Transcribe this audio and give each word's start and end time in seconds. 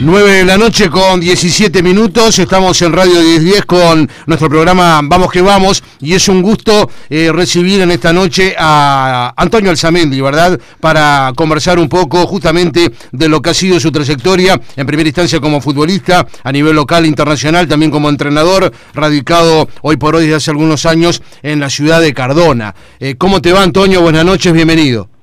9 0.00 0.30
de 0.30 0.44
la 0.44 0.56
noche 0.56 0.88
con 0.88 1.18
17 1.18 1.82
minutos, 1.82 2.38
estamos 2.38 2.80
en 2.82 2.92
Radio 2.92 3.20
1010 3.20 3.64
con 3.64 4.08
nuestro 4.26 4.48
programa 4.48 5.00
Vamos 5.02 5.32
que 5.32 5.42
Vamos 5.42 5.82
y 6.00 6.14
es 6.14 6.28
un 6.28 6.40
gusto 6.40 6.88
eh, 7.10 7.32
recibir 7.32 7.80
en 7.80 7.90
esta 7.90 8.12
noche 8.12 8.54
a 8.56 9.34
Antonio 9.36 9.70
Alzamendi, 9.70 10.20
¿verdad? 10.20 10.60
Para 10.78 11.32
conversar 11.34 11.80
un 11.80 11.88
poco 11.88 12.28
justamente 12.28 12.92
de 13.10 13.28
lo 13.28 13.42
que 13.42 13.50
ha 13.50 13.54
sido 13.54 13.80
su 13.80 13.90
trayectoria, 13.90 14.60
en 14.76 14.86
primera 14.86 15.08
instancia 15.08 15.40
como 15.40 15.60
futbolista, 15.60 16.28
a 16.44 16.52
nivel 16.52 16.76
local 16.76 17.04
e 17.04 17.08
internacional, 17.08 17.66
también 17.66 17.90
como 17.90 18.08
entrenador, 18.08 18.72
radicado 18.94 19.68
hoy 19.82 19.96
por 19.96 20.14
hoy 20.14 20.26
desde 20.26 20.36
hace 20.36 20.50
algunos 20.52 20.86
años 20.86 21.22
en 21.42 21.58
la 21.58 21.70
ciudad 21.70 22.00
de 22.00 22.14
Cardona. 22.14 22.72
Eh, 23.00 23.16
¿Cómo 23.18 23.42
te 23.42 23.52
va 23.52 23.64
Antonio? 23.64 24.00
Buenas 24.00 24.24
noches, 24.24 24.52
bienvenido. 24.52 25.17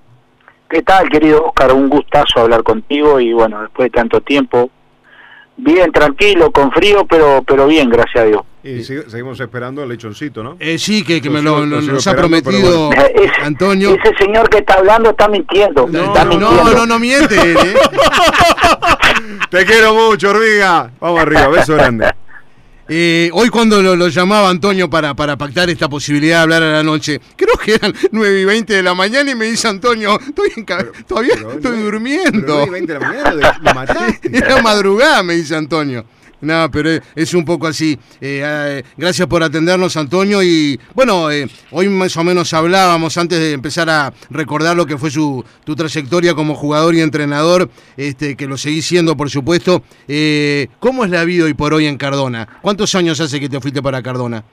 ¿Qué 0.75 0.81
tal, 0.81 1.07
querido 1.07 1.45
Oscar? 1.45 1.71
Un 1.71 1.87
gustazo 1.87 2.41
hablar 2.41 2.61
contigo 2.61 3.17
y 3.21 3.31
bueno, 3.31 3.61
después 3.61 3.85
de 3.85 3.91
tanto 3.91 4.19
tiempo, 4.19 4.69
bien, 5.55 5.89
tranquilo, 5.93 6.51
con 6.51 6.69
frío, 6.73 7.05
pero 7.09 7.41
pero 7.47 7.65
bien, 7.65 7.89
gracias 7.89 8.25
a 8.25 8.27
Dios. 8.27 8.41
Y 8.61 8.83
seguimos 8.83 9.39
esperando 9.39 9.83
el 9.83 9.87
lechoncito, 9.87 10.43
¿no? 10.43 10.57
Eh, 10.59 10.77
sí, 10.77 11.05
que, 11.05 11.21
me 11.29 11.41
lo, 11.41 11.65
nos 11.65 12.05
ha 12.07 12.13
prometido 12.13 12.89
Antonio. 13.41 13.95
Ese 13.95 14.13
señor 14.17 14.49
que 14.49 14.57
está 14.57 14.73
hablando 14.73 15.11
está 15.11 15.29
mintiendo. 15.29 15.87
No, 15.87 16.03
está 16.07 16.25
mintiendo. 16.25 16.63
no, 16.65 16.73
no, 16.73 16.85
no 16.85 16.99
miente. 16.99 17.35
¿eh? 17.35 17.55
Te 19.49 19.65
quiero 19.65 19.93
mucho, 19.93 20.31
hormiga. 20.31 20.91
Vamos 20.99 21.21
arriba, 21.21 21.47
beso 21.47 21.75
grande. 21.75 22.11
Eh, 22.87 23.31
hoy 23.33 23.49
cuando 23.49 23.81
lo, 23.81 24.07
llamaba 24.09 24.49
Antonio 24.49 24.89
para, 24.89 25.15
para 25.15 25.37
pactar 25.37 25.69
esta 25.69 25.89
posibilidad 25.89 26.37
de 26.37 26.41
hablar 26.43 26.63
a 26.63 26.71
la 26.71 26.83
noche, 26.83 27.19
creo 27.35 27.57
que 27.57 27.75
eran 27.75 27.93
9 28.11 28.41
y 28.41 28.45
20 28.45 28.73
de 28.73 28.83
la 28.83 28.93
mañana 28.93 29.31
y 29.31 29.35
me 29.35 29.45
dice 29.45 29.67
Antonio, 29.67 30.19
estoy 30.19 30.51
todavía 31.07 31.33
estoy 31.33 31.81
durmiendo. 31.81 32.65
9 32.65 32.65
y 32.67 32.69
20 32.69 32.93
de 32.93 32.99
la 32.99 33.07
mañana 33.07 33.31
lo 33.33 33.73
mataste. 33.73 34.37
Era 34.37 34.61
madrugada, 34.61 35.23
me 35.23 35.35
dice 35.35 35.55
Antonio. 35.55 36.05
No, 36.45 36.69
pero 36.69 36.91
es 37.15 37.33
un 37.33 37.43
poco 37.43 37.65
así. 37.65 37.97
Eh, 38.21 38.43
eh, 38.45 38.83
gracias 38.95 39.27
por 39.27 39.41
atendernos, 39.41 39.97
Antonio. 39.97 40.43
Y 40.43 40.79
bueno, 40.93 41.31
eh, 41.31 41.47
hoy 41.71 41.89
más 41.89 42.15
o 42.17 42.23
menos 42.23 42.53
hablábamos 42.53 43.17
antes 43.17 43.39
de 43.39 43.53
empezar 43.53 43.89
a 43.89 44.13
recordar 44.29 44.75
lo 44.75 44.85
que 44.85 44.99
fue 44.99 45.09
su, 45.09 45.43
tu 45.63 45.75
trayectoria 45.75 46.35
como 46.35 46.53
jugador 46.53 46.93
y 46.93 47.01
entrenador, 47.01 47.67
este, 47.97 48.35
que 48.35 48.45
lo 48.45 48.57
seguís 48.57 48.85
siendo, 48.85 49.17
por 49.17 49.31
supuesto. 49.31 49.81
¿Cómo 50.79 51.03
es 51.03 51.09
la 51.09 51.23
vida 51.23 51.45
hoy 51.45 51.55
por 51.55 51.73
hoy 51.73 51.87
en 51.87 51.97
Cardona? 51.97 52.47
¿Cuántos 52.61 52.93
años 52.93 53.19
hace 53.19 53.39
que 53.39 53.49
te 53.49 53.59
fuiste 53.59 53.81
para 53.81 54.03
Cardona? 54.03 54.43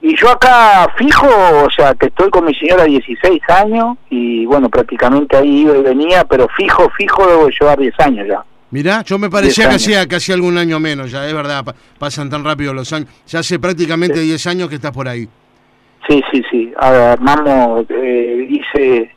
Y 0.00 0.16
yo 0.16 0.30
acá 0.30 0.92
fijo, 0.96 1.28
o 1.64 1.70
sea, 1.70 1.94
que 1.94 2.06
estoy 2.06 2.30
con 2.30 2.44
mi 2.44 2.54
señora 2.54 2.84
16 2.84 3.40
años 3.48 3.98
y 4.10 4.46
bueno, 4.46 4.68
prácticamente 4.68 5.36
ahí 5.36 5.60
iba 5.60 5.76
y 5.76 5.82
venía, 5.82 6.24
pero 6.24 6.48
fijo, 6.56 6.88
fijo 6.96 7.26
debo 7.26 7.48
llevar 7.48 7.78
10 7.78 8.00
años 8.00 8.26
ya. 8.28 8.44
Mirá, 8.70 9.02
yo 9.02 9.18
me 9.18 9.30
parecía 9.30 9.68
que 9.68 9.76
hacía 9.76 10.06
casi 10.06 10.32
algún 10.32 10.58
año 10.58 10.78
menos, 10.78 11.10
ya 11.10 11.26
es 11.26 11.32
verdad, 11.32 11.64
pasan 11.98 12.28
tan 12.28 12.44
rápido 12.44 12.74
los 12.74 12.92
años. 12.92 13.08
Ya 13.26 13.38
hace 13.38 13.58
prácticamente 13.58 14.20
10 14.20 14.46
años 14.46 14.68
que 14.68 14.74
estás 14.74 14.92
por 14.92 15.08
ahí. 15.08 15.26
Sí, 16.06 16.22
sí, 16.30 16.42
sí. 16.50 16.72
Armamos, 16.78 17.86
eh, 17.88 18.46
hice. 18.48 19.14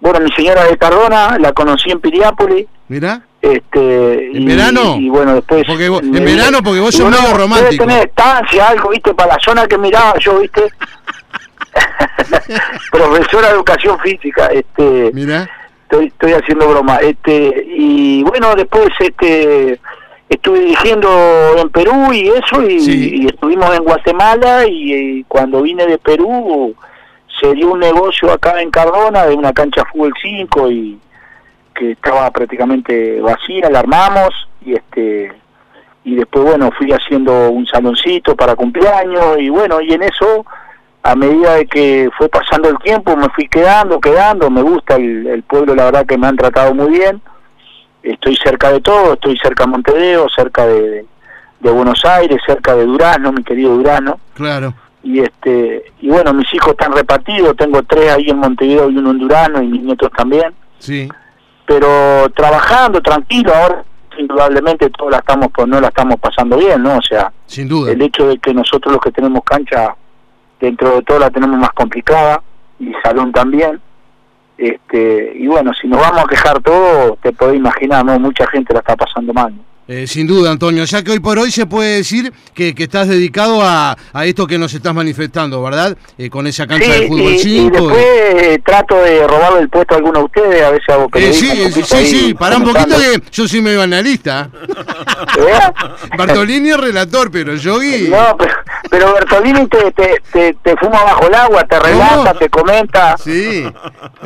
Bueno, 0.00 0.20
mi 0.20 0.30
señora 0.32 0.64
de 0.64 0.76
Cardona, 0.76 1.38
la 1.38 1.52
conocí 1.52 1.90
en 1.90 2.00
Piriápolis. 2.00 2.66
Mirá. 2.88 3.22
Este, 3.40 4.36
¿En 4.36 4.44
verano? 4.44 4.96
Y 4.98 5.08
bueno, 5.08 5.34
después. 5.34 5.64
Porque 5.66 5.86
en 5.86 6.24
verano, 6.24 6.62
porque 6.62 6.80
vos 6.80 6.94
sos 6.94 7.10
medio 7.10 7.36
romántico. 7.36 7.84
tener 7.84 8.06
estancia, 8.06 8.68
algo, 8.68 8.90
viste, 8.90 9.12
para 9.14 9.34
la 9.34 9.40
zona 9.40 9.66
que 9.66 9.76
miraba 9.76 10.14
yo, 10.20 10.38
viste. 10.38 10.62
Profesora 12.92 13.48
de 13.48 13.54
educación 13.54 13.98
física, 13.98 14.46
este. 14.46 15.10
Mirá 15.12 15.48
estoy, 15.84 16.06
estoy 16.06 16.32
haciendo 16.32 16.68
broma. 16.68 16.96
Este, 16.96 17.64
y 17.68 18.22
bueno, 18.24 18.54
después 18.54 18.88
este 18.98 19.80
estuve 20.28 20.60
dirigiendo 20.60 21.08
en 21.58 21.68
Perú 21.70 22.12
y 22.12 22.28
eso, 22.28 22.62
y, 22.62 23.26
estuvimos 23.26 23.74
en 23.76 23.84
Guatemala, 23.84 24.66
y, 24.66 25.22
cuando 25.24 25.62
vine 25.62 25.86
de 25.86 25.98
Perú 25.98 26.74
se 27.40 27.52
dio 27.52 27.72
un 27.72 27.80
negocio 27.80 28.32
acá 28.32 28.60
en 28.60 28.70
Cardona 28.70 29.26
de 29.26 29.34
una 29.34 29.52
cancha 29.52 29.84
fútbol 29.92 30.12
5 30.20 30.70
y 30.70 30.98
que 31.74 31.92
estaba 31.92 32.30
prácticamente 32.30 33.20
vacía, 33.20 33.68
la 33.70 33.80
armamos 33.80 34.48
y 34.64 34.74
este 34.74 35.32
y 36.04 36.14
después 36.14 36.44
bueno 36.44 36.70
fui 36.78 36.92
haciendo 36.92 37.50
un 37.50 37.66
saloncito 37.66 38.36
para 38.36 38.54
cumpleaños 38.54 39.38
y 39.40 39.48
bueno 39.48 39.80
y 39.80 39.92
en 39.92 40.04
eso 40.04 40.46
a 41.04 41.14
medida 41.14 41.56
de 41.56 41.66
que 41.66 42.08
fue 42.16 42.30
pasando 42.30 42.70
el 42.70 42.78
tiempo 42.78 43.14
me 43.14 43.28
fui 43.28 43.46
quedando, 43.46 44.00
quedando, 44.00 44.48
me 44.50 44.62
gusta 44.62 44.96
el, 44.96 45.44
pueblo, 45.46 45.74
la 45.74 45.84
verdad 45.84 46.06
que 46.06 46.16
me 46.16 46.26
han 46.26 46.36
tratado 46.36 46.74
muy 46.74 46.98
bien, 46.98 47.20
estoy 48.02 48.34
cerca 48.36 48.72
de 48.72 48.80
todo, 48.80 49.12
estoy 49.12 49.36
cerca 49.36 49.64
de 49.64 49.70
Montevideo, 49.70 50.26
cerca 50.34 50.66
de, 50.66 51.04
Buenos 51.60 52.04
Aires, 52.04 52.38
cerca 52.46 52.74
de 52.74 52.84
Durazno, 52.84 53.32
mi 53.32 53.42
querido 53.42 53.74
Durazno. 53.74 54.18
Claro. 54.34 54.74
Y 55.02 55.20
este 55.20 55.92
y 56.00 56.08
bueno, 56.08 56.32
mis 56.34 56.52
hijos 56.52 56.72
están 56.72 56.92
repartidos, 56.92 57.56
tengo 57.56 57.82
tres 57.82 58.10
ahí 58.12 58.28
en 58.28 58.38
Montevideo 58.38 58.90
y 58.90 58.96
uno 58.98 59.10
en 59.10 59.18
Durazno 59.18 59.62
y 59.62 59.68
mis 59.68 59.82
nietos 59.82 60.10
también. 60.14 60.54
Sí. 60.78 61.08
Pero 61.66 62.30
trabajando 62.34 63.00
tranquilo, 63.00 63.54
ahora 63.54 63.84
indudablemente 64.18 64.90
todos 64.90 65.10
la 65.10 65.18
estamos 65.18 65.48
pues, 65.54 65.66
no 65.66 65.80
la 65.80 65.88
estamos 65.88 66.18
pasando 66.20 66.56
bien, 66.58 66.82
¿no? 66.82 66.98
O 66.98 67.02
sea, 67.02 67.32
sin 67.46 67.68
duda. 67.68 67.92
El 67.92 68.00
hecho 68.02 68.28
de 68.28 68.38
que 68.38 68.52
nosotros 68.52 68.92
los 68.92 69.02
que 69.02 69.10
tenemos 69.10 69.42
cancha 69.44 69.96
dentro 70.64 70.96
de 70.96 71.02
todo 71.02 71.18
la 71.18 71.30
tenemos 71.30 71.58
más 71.58 71.70
complicada 71.70 72.42
y 72.78 72.92
salón 73.02 73.32
también. 73.32 73.80
Este 74.56 75.32
y 75.34 75.46
bueno 75.48 75.72
si 75.74 75.88
nos 75.88 76.00
vamos 76.00 76.22
a 76.22 76.28
quejar 76.28 76.60
todo 76.62 77.18
te 77.20 77.32
podés 77.32 77.56
imaginar 77.56 78.04
no 78.04 78.16
mucha 78.20 78.46
gente 78.46 78.72
la 78.72 78.80
está 78.80 78.94
pasando 78.94 79.32
mal 79.32 79.52
eh, 79.86 80.06
sin 80.06 80.26
duda, 80.26 80.50
Antonio, 80.50 80.84
ya 80.84 81.02
que 81.02 81.10
hoy 81.10 81.20
por 81.20 81.38
hoy 81.38 81.50
se 81.50 81.66
puede 81.66 81.96
decir 81.96 82.32
que, 82.54 82.74
que 82.74 82.84
estás 82.84 83.06
dedicado 83.06 83.60
a, 83.62 83.96
a, 84.14 84.24
esto 84.24 84.46
que 84.46 84.56
nos 84.56 84.72
estás 84.72 84.94
manifestando, 84.94 85.62
¿verdad? 85.62 85.96
Eh, 86.16 86.30
con 86.30 86.46
esa 86.46 86.66
cancha 86.66 86.90
de 86.90 87.06
fútbol 87.06 87.36
5. 87.38 87.48
Y, 87.48 87.70
después 87.70 87.96
eh, 87.98 88.62
trato 88.64 88.96
de 88.96 89.26
robarle 89.26 89.60
el 89.60 89.68
puesto 89.68 89.94
a 89.94 89.98
alguno 89.98 90.20
de 90.20 90.24
ustedes, 90.24 90.62
a 90.62 90.70
veces 90.70 90.88
hago 90.88 91.08
que 91.10 91.32
Sí, 91.34 91.70
sí, 91.70 91.82
sí, 91.82 92.06
sí, 92.06 92.34
para 92.34 92.56
un 92.56 92.64
poquito 92.64 92.96
que 92.96 93.22
yo 93.30 93.46
soy 93.46 93.60
medio 93.60 93.82
analista. 93.82 94.48
Bartolini 96.16 96.70
es 96.70 96.80
relator, 96.80 97.30
pero 97.30 97.54
Yogi... 97.54 98.08
No, 98.08 98.36
pero, 98.38 98.54
pero 98.90 99.12
Bertolini 99.12 99.66
te, 99.66 99.92
te, 99.92 100.56
te, 100.62 100.76
fuma 100.76 101.02
bajo 101.04 101.26
el 101.26 101.34
agua, 101.34 101.64
te 101.64 101.78
relata, 101.78 102.32
te 102.34 102.48
comenta. 102.48 103.16
Sí. 103.18 103.66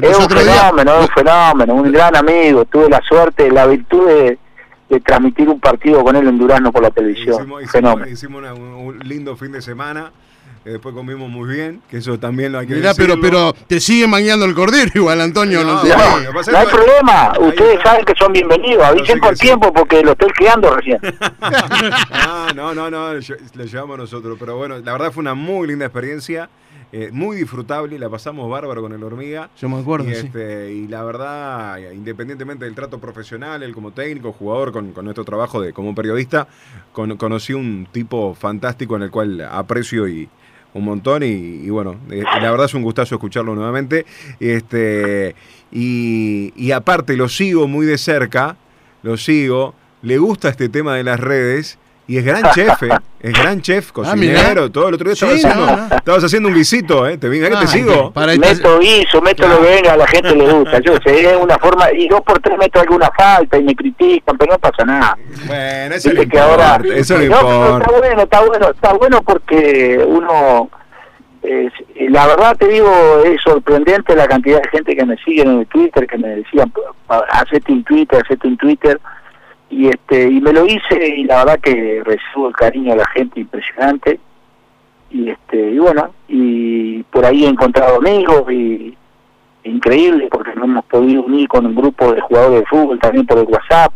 Es 0.00 0.18
un 0.18 0.28
fenómeno, 0.28 0.94
es 0.94 1.00
un 1.00 1.08
fenómeno, 1.08 1.74
un 1.74 1.92
gran 1.92 2.14
amigo. 2.14 2.64
Tuve 2.64 2.88
la 2.88 3.00
suerte, 3.08 3.50
la 3.50 3.66
virtud 3.66 4.06
de 4.06 4.38
de 4.88 5.00
transmitir 5.00 5.48
un 5.48 5.60
partido 5.60 6.02
con 6.02 6.16
él 6.16 6.26
en 6.26 6.38
Durazno 6.38 6.72
por 6.72 6.82
la 6.82 6.90
televisión. 6.90 7.36
Hicimos, 7.62 8.08
hicimos, 8.08 8.42
un 8.58 8.98
lindo 9.04 9.36
fin 9.36 9.52
de 9.52 9.62
semana. 9.62 10.12
Eh, 10.64 10.72
después 10.72 10.94
comimos 10.94 11.30
muy 11.30 11.54
bien, 11.54 11.80
que 11.88 11.98
eso 11.98 12.18
también 12.18 12.52
lo 12.52 12.58
hay 12.58 12.66
que 12.66 12.74
Mirá, 12.74 12.92
pero, 12.94 13.20
pero 13.20 13.54
te 13.66 13.80
sigue 13.80 14.06
mañando 14.06 14.44
el 14.44 14.54
cordero 14.54 14.90
igual, 14.94 15.20
Antonio. 15.20 15.62
No, 15.62 15.82
no, 15.82 16.58
hay 16.58 16.66
problema, 16.66 17.32
ustedes 17.38 17.80
saben 17.82 18.04
que 18.04 18.14
son 18.18 18.32
bienvenidos, 18.32 18.84
avisen 18.84 19.18
con 19.18 19.34
tiempo 19.36 19.72
porque 19.72 20.02
lo 20.02 20.12
estoy 20.12 20.30
criando 20.32 20.74
recién. 20.74 20.98
ah, 21.40 22.48
no, 22.54 22.74
no, 22.74 22.90
no, 22.90 23.14
lo 23.14 23.64
llevamos 23.64 23.98
nosotros, 23.98 24.36
pero 24.38 24.56
bueno, 24.56 24.78
la 24.78 24.92
verdad 24.92 25.12
fue 25.12 25.20
una 25.20 25.34
muy 25.34 25.68
linda 25.68 25.86
experiencia. 25.86 26.48
Eh, 26.90 27.10
muy 27.12 27.36
disfrutable, 27.36 27.98
la 27.98 28.08
pasamos 28.08 28.48
bárbaro 28.48 28.80
con 28.80 28.92
el 28.92 29.02
hormiga. 29.02 29.50
Yo 29.60 29.68
me 29.68 29.78
acuerdo. 29.78 30.10
Y, 30.10 30.14
sí. 30.14 30.26
este, 30.26 30.72
y 30.72 30.88
la 30.88 31.04
verdad, 31.04 31.78
independientemente 31.92 32.64
del 32.64 32.74
trato 32.74 32.98
profesional, 32.98 33.62
él 33.62 33.74
como 33.74 33.92
técnico, 33.92 34.32
jugador, 34.32 34.72
con, 34.72 34.94
nuestro 34.94 35.24
trabajo 35.24 35.60
de 35.60 35.72
como 35.72 35.94
periodista, 35.94 36.48
conocí 36.92 37.52
un 37.52 37.86
tipo 37.92 38.34
fantástico 38.34 38.96
en 38.96 39.02
el 39.02 39.10
cual 39.10 39.40
aprecio 39.42 40.08
y 40.08 40.28
un 40.74 40.84
montón 40.84 41.22
y, 41.22 41.68
bueno, 41.70 41.96
eh, 42.10 42.22
la 42.22 42.50
verdad 42.50 42.66
es 42.66 42.74
un 42.74 42.82
gustazo 42.82 43.16
escucharlo 43.16 43.54
nuevamente. 43.54 44.06
Este, 44.40 45.34
y, 45.70 46.52
y 46.56 46.72
aparte 46.72 47.16
lo 47.16 47.28
sigo 47.28 47.68
muy 47.68 47.84
de 47.84 47.98
cerca, 47.98 48.56
lo 49.02 49.18
sigo, 49.18 49.74
le 50.00 50.16
gusta 50.16 50.48
este 50.48 50.68
tema 50.68 50.94
de 50.94 51.04
las 51.04 51.20
redes 51.20 51.78
y 52.08 52.16
es 52.16 52.24
gran 52.24 52.42
chef, 52.52 52.82
¿eh? 52.84 52.88
Es 53.20 53.38
gran 53.38 53.60
chef, 53.60 53.90
ah, 53.90 53.92
cocinero, 53.92 54.72
todo 54.72 54.88
el 54.88 54.94
otro 54.94 55.04
día 55.04 55.12
estabas, 55.12 55.44
haciendo, 55.44 55.94
estabas 55.94 56.24
haciendo 56.24 56.48
un 56.48 56.54
guisito, 56.54 57.06
¿eh? 57.06 57.18
Te, 57.18 57.28
venga, 57.28 57.50
que 57.50 57.56
te 57.56 57.66
sigo. 57.66 58.10
Para 58.12 58.34
meto 58.34 58.78
guiso, 58.78 59.20
meto 59.20 59.46
lo 59.46 59.60
que 59.60 59.66
venga, 59.66 59.92
a 59.92 59.96
la 59.98 60.06
gente 60.06 60.34
le 60.34 60.50
gusta. 60.50 60.78
Yo 60.80 60.94
sé, 61.04 61.20
es 61.20 61.36
una 61.36 61.58
forma, 61.58 61.92
y 61.92 62.08
dos 62.08 62.22
por 62.22 62.40
tres 62.40 62.56
meto 62.56 62.80
alguna 62.80 63.10
falta 63.14 63.58
y 63.58 63.62
me 63.62 63.76
critican, 63.76 64.38
pero 64.38 64.52
no 64.52 64.58
pasa 64.58 64.86
nada. 64.86 65.18
Bueno, 65.46 65.94
eso 65.96 66.12
no 66.14 66.22
importa, 66.22 66.44
ahora, 66.44 66.80
eso 66.94 67.18
no, 67.18 67.24
importa. 67.24 67.78
Está 67.78 67.90
bueno, 67.90 68.22
está 68.22 68.40
bueno, 68.40 68.70
está 68.70 68.92
bueno 68.94 69.22
porque 69.22 70.02
uno, 70.06 70.70
la 72.08 72.26
verdad 72.26 72.56
te 72.56 72.68
digo, 72.68 73.22
es 73.22 73.38
sorprendente 73.42 74.16
la 74.16 74.26
cantidad 74.26 74.62
de 74.62 74.68
gente 74.70 74.96
que 74.96 75.04
me 75.04 75.16
sigue 75.18 75.42
en 75.42 75.60
el 75.60 75.66
Twitter, 75.66 76.06
que 76.06 76.16
me 76.16 76.28
decían, 76.28 76.72
hacete 77.32 77.70
un 77.70 77.84
Twitter, 77.84 78.22
hacete 78.24 78.48
un 78.48 78.56
Twitter 78.56 78.98
y 79.70 79.88
este 79.88 80.28
y 80.28 80.40
me 80.40 80.52
lo 80.52 80.66
hice 80.66 81.16
y 81.16 81.24
la 81.24 81.44
verdad 81.44 81.60
que 81.60 82.02
recibo 82.04 82.48
el 82.48 82.54
cariño 82.54 82.92
de 82.92 82.98
la 82.98 83.06
gente 83.08 83.40
impresionante. 83.40 84.20
Y 85.10 85.30
este 85.30 85.70
y 85.70 85.78
bueno 85.78 86.10
y 86.28 87.02
por 87.04 87.24
ahí 87.24 87.44
he 87.44 87.48
encontrado 87.48 87.96
amigos 87.96 88.50
y 88.52 88.96
increíble 89.64 90.28
porque 90.30 90.54
nos 90.54 90.64
hemos 90.64 90.84
podido 90.86 91.22
unir 91.22 91.48
con 91.48 91.66
un 91.66 91.74
grupo 91.74 92.12
de 92.12 92.20
jugadores 92.20 92.60
de 92.60 92.66
fútbol 92.66 92.98
también 92.98 93.26
por 93.26 93.38
el 93.38 93.44
WhatsApp. 93.44 93.92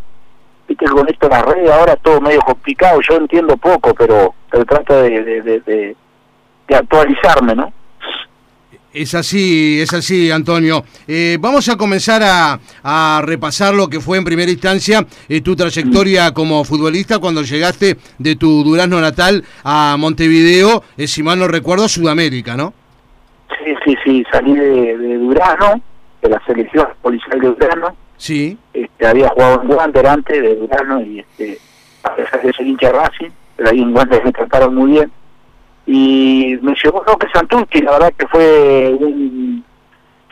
Viste 0.69 0.87
con 0.87 1.09
esto 1.09 1.29
las 1.29 1.45
redes 1.45 1.71
ahora 1.71 1.97
todo 1.97 2.21
medio 2.21 2.41
complicado, 2.41 3.01
yo 3.01 3.17
entiendo 3.17 3.57
poco, 3.57 3.95
pero, 3.95 4.35
pero 4.51 4.65
trato 4.65 5.03
de, 5.03 5.43
de, 5.43 5.97
actualizarme, 6.75 7.55
¿no? 7.55 7.73
Es 8.93 9.15
así, 9.15 9.81
es 9.81 9.93
así, 9.95 10.31
Antonio. 10.31 10.85
Eh, 11.09 11.39
vamos 11.41 11.69
a 11.69 11.77
comenzar 11.77 12.23
a, 12.23 12.59
a, 12.83 13.23
repasar 13.25 13.75
lo 13.75 13.89
que 13.89 14.01
fue 14.01 14.19
en 14.19 14.25
primera 14.25 14.51
instancia 14.51 15.07
eh, 15.29 15.41
tu 15.41 15.57
trayectoria 15.57 16.31
mm. 16.31 16.35
como 16.35 16.65
futbolista 16.65 17.19
cuando 17.19 17.43
llegaste 17.43 17.97
de 18.19 18.37
tu 18.37 18.63
Durazno 18.63 19.01
natal 19.01 19.45
a 19.65 19.97
Montevideo, 19.99 20.83
eh, 20.97 21.07
si 21.07 21.23
mal 21.23 21.39
no 21.39 21.49
recuerdo, 21.49 21.89
Sudamérica, 21.89 22.57
¿no? 22.57 22.75
Sí, 23.65 23.75
sí, 23.85 23.97
sí, 24.05 24.25
salí 24.31 24.55
de, 24.55 24.99
de 24.99 25.19
Durazno, 25.19 25.81
de 26.21 26.29
la 26.29 26.43
selección 26.47 26.89
policial 27.01 27.41
de 27.41 27.49
Durazno, 27.49 27.97
Sí. 28.23 28.57
Este, 28.73 29.05
había 29.05 29.31
jugado 29.31 29.63
en 29.63 29.73
Wander 29.73 30.07
antes 30.07 30.41
de 30.41 30.55
Durano 30.55 31.03
y 31.03 31.19
este, 31.19 31.59
a 32.05 32.15
pesar 32.15 32.41
de 32.41 32.53
ser 32.53 32.65
hincha 32.69 32.93
Racing, 32.93 33.31
pero 33.57 33.71
ahí 33.71 33.83
en 33.83 33.93
Wander 33.93 34.25
me 34.25 34.31
trataron 34.31 34.77
muy 34.77 34.93
bien. 34.93 35.11
Y 35.87 36.59
me 36.63 36.75
llevó 36.83 37.03
Roque 37.03 37.27
Santucci, 37.33 37.81
la 37.81 37.93
verdad 37.93 38.13
que 38.17 38.27
fue 38.29 38.97
un... 38.99 39.65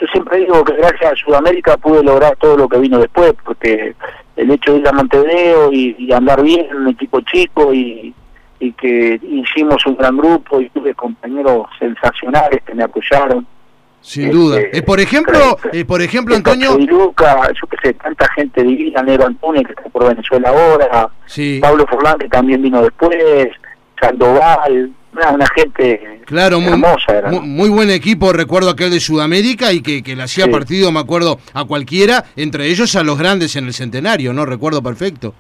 Yo 0.00 0.06
siempre 0.06 0.38
digo 0.38 0.64
que 0.64 0.74
gracias 0.74 1.12
a 1.12 1.16
Sudamérica 1.16 1.76
pude 1.76 2.02
lograr 2.02 2.34
todo 2.36 2.56
lo 2.56 2.68
que 2.68 2.78
vino 2.78 2.98
después, 2.98 3.34
porque 3.44 3.94
el 4.36 4.50
hecho 4.50 4.72
de 4.72 4.78
ir 4.78 4.88
a 4.88 4.92
Montevideo 4.92 5.70
y, 5.72 6.10
andar 6.12 6.42
bien 6.42 6.66
en 6.70 6.76
un 6.76 6.88
equipo 6.88 7.20
chico 7.20 7.74
y, 7.74 8.14
y 8.60 8.72
que 8.72 9.20
hicimos 9.22 9.84
un 9.84 9.96
gran 9.96 10.16
grupo 10.16 10.60
y 10.60 10.70
tuve 10.70 10.94
compañeros 10.94 11.66
sensacionales 11.78 12.62
que 12.64 12.74
me 12.74 12.84
apoyaron 12.84 13.46
sin 14.00 14.30
duda. 14.30 14.60
Eh, 14.60 14.82
por 14.82 14.98
ejemplo, 14.98 15.58
eh, 15.72 15.84
por 15.84 16.00
ejemplo, 16.00 16.34
Antonio. 16.34 16.78
Luca, 16.78 17.48
yo 17.48 17.66
qué 17.68 17.76
sé, 17.82 17.94
tanta 17.94 18.26
gente 18.32 18.62
divina, 18.62 19.02
Nero 19.02 19.26
Antunes, 19.26 19.66
que 19.66 19.72
está 19.72 19.90
por 19.90 20.08
Venezuela 20.08 20.48
ahora, 20.48 21.10
Pablo 21.60 21.86
Forlán, 21.86 22.18
que 22.18 22.28
también 22.28 22.62
vino 22.62 22.82
después, 22.82 23.14
Sandoval, 24.00 24.90
una, 25.12 25.46
gente 25.54 26.20
claro, 26.24 26.60
muy, 26.60 26.72
hermosa. 26.72 27.22
Muy, 27.42 27.68
buen 27.68 27.90
equipo, 27.90 28.32
recuerdo 28.32 28.70
aquel 28.70 28.90
de 28.90 29.00
Sudamérica 29.00 29.72
y 29.72 29.82
que, 29.82 30.02
que 30.02 30.16
le 30.16 30.22
hacía 30.22 30.50
partido, 30.50 30.92
me 30.92 31.00
acuerdo, 31.00 31.38
a 31.52 31.64
cualquiera, 31.64 32.24
entre 32.36 32.66
ellos 32.66 32.94
a 32.96 33.02
los 33.02 33.18
grandes 33.18 33.56
en 33.56 33.66
el 33.66 33.74
centenario, 33.74 34.32
¿no? 34.32 34.46
Recuerdo 34.46 34.82
perfecto. 34.82 35.34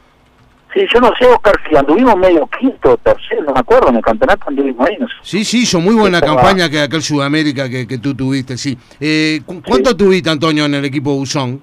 Sí, 0.72 0.86
yo 0.92 1.00
no 1.00 1.10
sé, 1.18 1.26
Oscar, 1.26 1.54
si 1.68 1.76
anduvimos 1.76 2.16
medio 2.16 2.48
quinto, 2.58 2.96
tercero, 2.98 3.42
no 3.42 3.54
me 3.54 3.60
acuerdo, 3.60 3.88
en 3.88 3.96
el 3.96 4.02
campeonato 4.02 4.44
anduvimos 4.46 4.86
ahí. 4.86 4.96
No 5.00 5.08
Sí, 5.22 5.44
sí, 5.44 5.62
hizo 5.62 5.80
muy 5.80 5.94
buena 5.94 6.20
campaña 6.20 6.70
que 6.70 6.80
aquel 6.80 7.02
Sudamérica 7.02 7.68
que, 7.68 7.88
que 7.88 7.98
tú 7.98 8.14
tuviste, 8.14 8.56
sí. 8.56 8.78
Eh, 9.00 9.40
¿Cuánto 9.66 9.96
tuviste, 9.96 10.30
Antonio, 10.30 10.66
en 10.66 10.74
el 10.74 10.84
equipo 10.84 11.12
Buzón? 11.14 11.60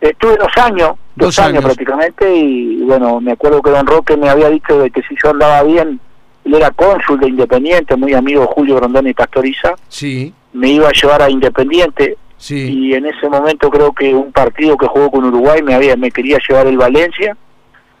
Estuve 0.00 0.36
dos 0.36 0.52
años, 0.56 0.92
dos, 1.16 1.38
años. 1.38 1.64
prácticamente, 1.64 2.34
y 2.34 2.82
bueno, 2.82 3.20
me 3.20 3.32
acuerdo 3.32 3.60
que 3.60 3.70
Don 3.70 3.86
Roque 3.86 4.16
me 4.16 4.28
había 4.28 4.48
dicho 4.48 4.78
de 4.78 4.90
que 4.90 5.02
si 5.02 5.14
yo 5.22 5.30
andaba 5.30 5.62
bien, 5.62 6.00
él 6.46 6.54
era 6.54 6.70
cónsul 6.70 7.18
de 7.18 7.28
Independiente, 7.28 7.96
muy 7.96 8.14
amigo 8.14 8.46
Julio 8.46 8.76
Grondona 8.76 9.10
y 9.10 9.14
Pastoriza, 9.14 9.74
sí. 9.88 10.32
me 10.52 10.68
iba 10.70 10.88
a 10.88 10.92
llevar 10.92 11.22
a 11.22 11.28
Independiente, 11.28 12.16
sí. 12.36 12.70
y 12.70 12.94
en 12.94 13.06
ese 13.06 13.28
momento 13.28 13.68
creo 13.68 13.92
que 13.92 14.14
un 14.14 14.30
partido 14.30 14.76
que 14.76 14.86
jugó 14.86 15.10
con 15.10 15.24
Uruguay 15.24 15.60
me, 15.62 15.74
había, 15.74 15.96
me 15.96 16.10
quería 16.10 16.38
llevar 16.48 16.68
el 16.68 16.78
Valencia, 16.78 17.36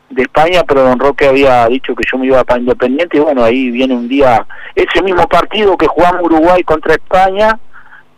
de 0.08 0.22
España, 0.22 0.62
pero 0.62 0.84
don 0.84 1.00
Roque 1.00 1.26
había 1.26 1.66
dicho 1.66 1.92
que 1.96 2.04
yo 2.10 2.16
me 2.18 2.26
iba 2.26 2.44
para 2.44 2.60
Independiente 2.60 3.16
y 3.16 3.20
bueno, 3.20 3.42
ahí 3.42 3.72
viene 3.72 3.94
un 3.94 4.06
día, 4.06 4.46
ese 4.76 5.02
mismo 5.02 5.26
partido 5.26 5.76
que 5.76 5.88
jugamos 5.88 6.22
Uruguay 6.22 6.62
contra 6.62 6.94
España, 6.94 7.58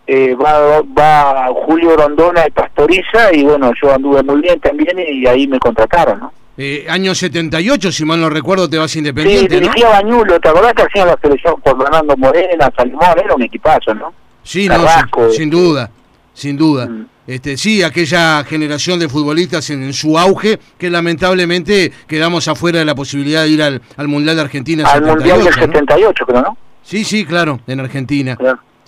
eh, 0.07 0.35
va, 0.35 0.83
va 0.83 1.49
Julio 1.55 1.97
Rondona 1.97 2.43
de 2.43 2.51
Pastoriza 2.51 3.33
y 3.33 3.45
bueno, 3.45 3.73
yo 3.83 3.95
anduve 3.95 4.23
muy 4.23 4.43
bien 4.43 4.61
también 4.61 4.99
y 4.99 5.27
ahí 5.27 5.47
me 5.47 5.59
contrataron, 5.59 6.21
¿no? 6.21 6.33
Eh, 6.61 6.87
año 6.89 7.15
78, 7.15 7.93
si 7.93 8.05
mal 8.05 8.21
no 8.21 8.29
recuerdo, 8.29 8.69
te 8.69 8.77
vas 8.79 8.95
Independiente, 8.97 9.55
Sí, 9.55 9.61
dirigía 9.61 9.91
Bañulo, 9.91 10.41
¿te 10.41 10.49
acordás 10.49 10.75
que 10.75 10.83
hacían 10.83 11.07
la 11.07 11.17
selección 11.23 11.55
con 11.61 11.81
Fernando 11.81 12.17
Morena, 12.17 12.69
Salimón? 12.77 13.17
Era 13.17 13.33
un 13.33 13.43
equipazo, 13.43 13.95
¿no? 13.95 14.13
Sí, 14.43 14.67
no, 14.67 14.75
sin, 15.31 15.45
este, 15.45 15.47
duda, 15.47 15.91
sin 16.35 16.57
duda. 16.57 16.87
Mm. 16.87 17.07
Este, 17.29 17.57
sí, 17.57 17.85
aquella 17.85 18.43
generación 18.43 18.99
de 18.99 19.09
futbolistas 19.09 19.71
en, 19.71 19.93
su 19.93 20.19
auge, 20.19 20.59
que 20.77 20.91
lamentablemente 20.91 21.93
quedamos 22.09 22.49
afuera 22.49 22.81
de 22.81 22.85
la 22.85 22.97
posibilidad 22.97 23.45
de 23.45 23.51
ir 23.51 23.63
al, 23.63 24.09
Mundial 24.09 24.35
de 24.35 24.43
Argentina. 24.43 24.85
Al 24.89 25.03
Mundial 25.03 25.45
del 25.45 25.55
78, 25.55 26.27
creo, 26.27 26.43
¿no? 26.43 26.57
Sí, 26.83 27.05
sí, 27.05 27.25
claro, 27.25 27.61
en 27.69 27.79
Argentina. 27.79 28.37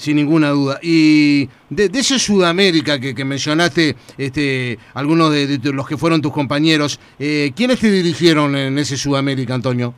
Sin 0.01 0.17
ninguna 0.17 0.49
duda. 0.49 0.79
Y 0.83 1.51
de, 1.69 1.91
ese 1.93 2.19
Sudamérica 2.19 2.99
que, 2.99 3.25
mencionaste, 3.25 3.97
este, 4.17 4.79
algunos 4.95 5.31
de, 5.31 5.59
los 5.63 5.87
que 5.87 5.99
fueron 5.99 6.23
tus 6.23 6.33
compañeros, 6.33 6.99
eh, 7.19 7.53
¿quiénes 7.55 7.81
te 7.81 7.91
dirigieron 7.91 8.57
en 8.57 8.79
ese 8.79 8.97
Sudamérica, 8.97 9.55
Antonio? 9.55 9.93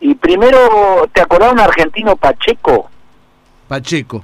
Y 0.00 0.14
primero, 0.14 1.08
¿te 1.12 1.22
acordás 1.22 1.52
un 1.52 1.60
argentino 1.60 2.16
Pacheco? 2.16 2.90
Pacheco 3.66 4.22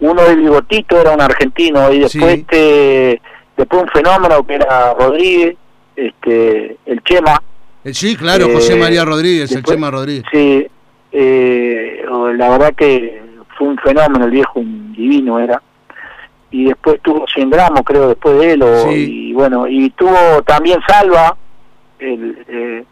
uno 0.00 0.22
de 0.24 0.36
bigotito 0.36 1.00
era 1.00 1.12
un 1.12 1.20
argentino 1.20 1.92
y 1.92 2.00
después 2.00 2.38
este, 2.38 3.20
después 3.56 3.82
un 3.82 3.88
fenómeno 3.88 4.44
que 4.46 4.54
era 4.54 4.94
Rodríguez 4.94 5.56
este 5.96 6.76
el 6.86 7.02
Chema 7.04 7.40
eh, 7.84 7.94
sí 7.94 8.16
claro 8.16 8.48
José 8.52 8.74
eh, 8.74 8.76
María 8.76 9.04
Rodríguez 9.04 9.52
el 9.52 9.62
Chema 9.62 9.90
Rodríguez 9.90 10.24
sí 10.32 10.66
eh, 11.12 12.04
la 12.36 12.48
verdad 12.50 12.74
que 12.74 13.22
fue 13.56 13.68
un 13.68 13.78
fenómeno 13.78 14.24
el 14.24 14.30
viejo 14.30 14.60
un 14.60 14.92
divino 14.92 15.38
era 15.38 15.60
y 16.50 16.66
después 16.66 17.00
tuvo 17.02 17.26
100 17.26 17.50
gramos 17.50 17.82
creo 17.84 18.08
después 18.08 18.38
de 18.38 18.52
él 18.52 18.64
y 18.94 19.32
bueno 19.32 19.66
y 19.66 19.90
tuvo 19.90 20.42
también 20.44 20.80
Salva 20.86 21.36
el 21.98 22.84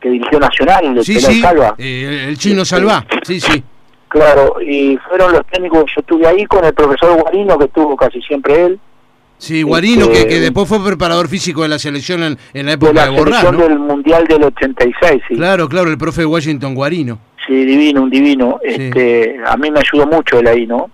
que 0.00 0.10
dirigió 0.10 0.38
Nacional 0.38 0.84
el 0.84 1.04
sí, 1.04 1.20
sí. 1.20 1.40
Salva 1.40 1.74
el 1.78 2.36
chino 2.38 2.64
Salva 2.64 3.04
sí 3.22 3.40
sí 3.40 3.64
Claro, 4.08 4.56
y 4.62 4.96
fueron 5.08 5.32
los 5.32 5.46
técnicos, 5.46 5.84
yo 5.94 6.00
estuve 6.00 6.26
ahí 6.26 6.46
con 6.46 6.64
el 6.64 6.72
profesor 6.72 7.20
Guarino, 7.20 7.58
que 7.58 7.66
estuvo 7.66 7.94
casi 7.94 8.20
siempre 8.22 8.64
él. 8.64 8.80
Sí, 9.36 9.62
Guarino, 9.62 10.08
que, 10.08 10.20
este, 10.20 10.40
después 10.40 10.66
fue 10.66 10.82
preparador 10.82 11.28
físico 11.28 11.62
de 11.62 11.68
la 11.68 11.78
selección 11.78 12.22
en, 12.22 12.66
la 12.66 12.72
época 12.72 13.06
de, 13.06 13.12
la 13.12 13.16
selección 13.16 13.56
del 13.58 13.78
Mundial 13.78 14.26
del 14.26 14.44
86, 14.44 15.22
sí. 15.28 15.34
Claro, 15.34 15.68
claro, 15.68 15.90
el 15.90 15.98
profe 15.98 16.24
Washington 16.24 16.74
Guarino. 16.74 17.18
Sí, 17.48 17.64
divino, 17.64 18.02
un 18.02 18.10
divino. 18.10 18.60
Este, 18.62 19.40
a 19.44 19.56
mí 19.56 19.70
me 19.70 19.80
ayudó 19.80 20.06
mucho 20.06 20.38
él 20.38 20.46
ahí, 20.48 20.66
¿no? 20.66 20.90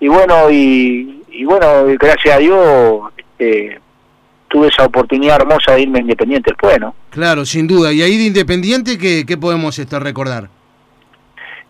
Y 0.00 0.08
bueno, 0.08 0.50
y, 0.50 1.22
y 1.30 1.44
bueno, 1.44 1.84
gracias 1.98 2.34
a 2.34 2.38
Dios 2.38 3.02
este, 3.16 3.80
tuve 4.48 4.66
esa 4.66 4.84
oportunidad 4.84 5.36
hermosa 5.40 5.74
de 5.74 5.82
irme 5.82 6.00
a 6.00 6.02
Independiente 6.02 6.50
después, 6.50 6.80
¿no? 6.80 6.96
Claro, 7.10 7.46
sin 7.46 7.68
duda. 7.68 7.92
¿Y 7.92 8.02
ahí 8.02 8.16
de 8.16 8.24
Independiente 8.24 8.98
qué, 8.98 9.24
qué 9.24 9.36
podemos 9.36 9.78
este, 9.78 9.96
recordar? 10.00 10.48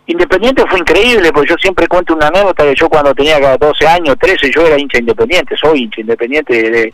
Independiente 0.07 0.63
fue 0.67 0.79
increíble, 0.79 1.31
porque 1.31 1.49
yo 1.49 1.55
siempre 1.57 1.87
cuento 1.87 2.15
una 2.15 2.29
anécdota 2.29 2.63
que 2.63 2.73
yo 2.75 2.89
cuando 2.89 3.13
tenía 3.13 3.37
12 3.57 3.87
años, 3.87 4.15
13, 4.19 4.49
yo 4.51 4.65
era 4.65 4.79
hincha 4.79 4.97
independiente, 4.97 5.55
soy 5.57 5.83
hincha 5.83 6.01
independiente 6.01 6.71
de, 6.71 6.93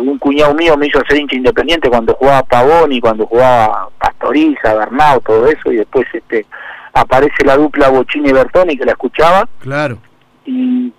un 0.00 0.18
cuñado 0.18 0.54
mío 0.54 0.76
me 0.76 0.86
hizo 0.86 1.00
ser 1.08 1.18
hincha 1.18 1.36
independiente 1.36 1.88
cuando 1.88 2.14
jugaba 2.14 2.42
Pavón 2.42 2.92
y 2.92 3.00
cuando 3.00 3.26
jugaba 3.26 3.88
Pastoriza, 3.98 4.74
Bernau, 4.74 5.20
todo 5.20 5.46
eso, 5.48 5.72
y 5.72 5.76
después 5.76 6.06
este 6.12 6.46
aparece 6.92 7.44
la 7.44 7.56
dupla 7.56 7.88
Bochini 7.88 8.28
y 8.28 8.32
Bertoni 8.32 8.76
que 8.76 8.84
la 8.84 8.92
escuchaba. 8.92 9.48
Claro. 9.60 9.98
Y, 10.44 10.92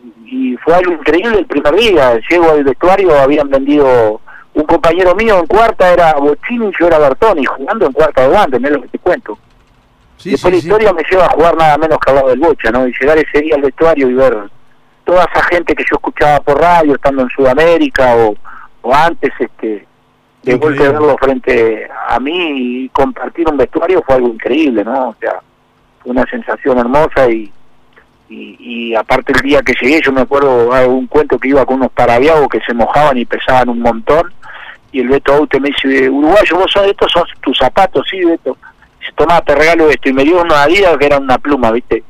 fue 0.64 0.76
algo 0.76 0.94
increíble 0.94 1.40
el 1.40 1.46
primer 1.46 1.76
día, 1.76 2.20
llego 2.30 2.50
al 2.50 2.64
vestuario, 2.64 3.20
habían 3.20 3.50
vendido 3.50 4.20
un 4.54 4.64
compañero 4.64 5.14
mío 5.14 5.40
en 5.40 5.46
cuarta 5.46 5.92
era 5.92 6.14
Bochini 6.14 6.68
y 6.68 6.72
yo 6.80 6.88
era 6.88 7.00
Bertoni, 7.00 7.46
jugando 7.46 7.86
en 7.86 7.92
cuarta 7.92 8.22
de 8.22 8.28
guante, 8.30 8.60
no 8.60 8.68
es 8.68 8.74
lo 8.74 8.82
que 8.82 8.88
te 8.88 9.00
cuento. 9.00 9.38
Después 10.24 10.54
la 10.54 10.58
historia 10.58 10.94
me 10.94 11.04
lleva 11.04 11.26
a 11.26 11.30
jugar 11.30 11.58
nada 11.58 11.78
menos 11.78 12.00
que 12.00 12.10
al 12.10 12.16
lado 12.16 12.30
del 12.30 12.40
Bocha, 12.40 12.72
¿no? 12.72 12.88
Y 12.88 12.94
llegar 13.00 13.18
ese 13.18 13.42
día 13.42 13.56
al 13.56 13.62
vestuario 13.62 14.10
y 14.10 14.14
ver 14.14 14.50
toda 15.04 15.26
esa 15.26 15.44
gente 15.46 15.76
que 15.76 15.84
yo 15.84 15.96
escuchaba 15.96 16.40
por 16.42 16.60
radio, 16.60 16.96
estando 16.96 17.24
en 17.24 17.30
Sudamérica 17.30 18.16
o, 18.16 18.36
antes, 18.94 19.32
este 19.40 19.86
de 20.44 20.56
golpe 20.56 20.84
verlo 20.84 21.16
frente 21.18 21.88
a 22.10 22.20
mí 22.20 22.84
y 22.84 22.90
compartir 22.90 23.48
un 23.50 23.56
vestuario 23.56 24.04
fue 24.06 24.16
algo 24.16 24.28
increíble, 24.28 24.84
¿no? 24.84 25.10
O 25.10 25.16
sea, 25.18 25.40
fue 26.02 26.12
una 26.12 26.26
sensación 26.26 26.78
hermosa 26.78 27.30
y, 27.30 27.50
y, 28.28 28.94
aparte 28.94 29.32
el 29.32 29.42
día 29.42 29.62
que 29.62 29.74
llegué, 29.82 30.02
yo 30.02 30.12
me 30.12 30.22
acuerdo 30.22 30.74
de 30.74 30.86
un 30.86 31.08
cuento 31.08 31.40
que 31.40 31.48
iba 31.48 31.66
con 31.66 31.78
unos 31.78 31.92
parabiagos 31.92 32.50
que 32.50 32.60
se 32.60 32.74
mojaban 32.74 33.18
y 33.18 33.26
pesaban 33.26 33.70
un 33.70 33.80
montón 33.80 34.34
y 34.92 35.00
el 35.00 35.08
Beto 35.08 35.34
Aute 35.34 35.62
me 35.62 35.70
dice, 35.70 36.10
uruguayo, 36.10 36.58
vos 36.58 36.72
sos 36.72 36.88
estos, 36.88 37.12
son 37.12 37.24
tus 37.42 37.58
zapatos, 37.58 38.06
sí, 38.10 38.24
Beto 38.26 38.58
toma, 39.16 39.42
te 39.42 39.56
regalo 39.56 39.90
esto, 39.90 40.10
y 40.10 40.14
me 40.14 40.24
dio 40.24 40.42
una 40.42 40.64
Adidas 40.64 40.98
que 40.98 41.06
era 41.06 41.18
una 41.18 41.38
pluma, 41.38 41.72
¿viste? 41.72 42.04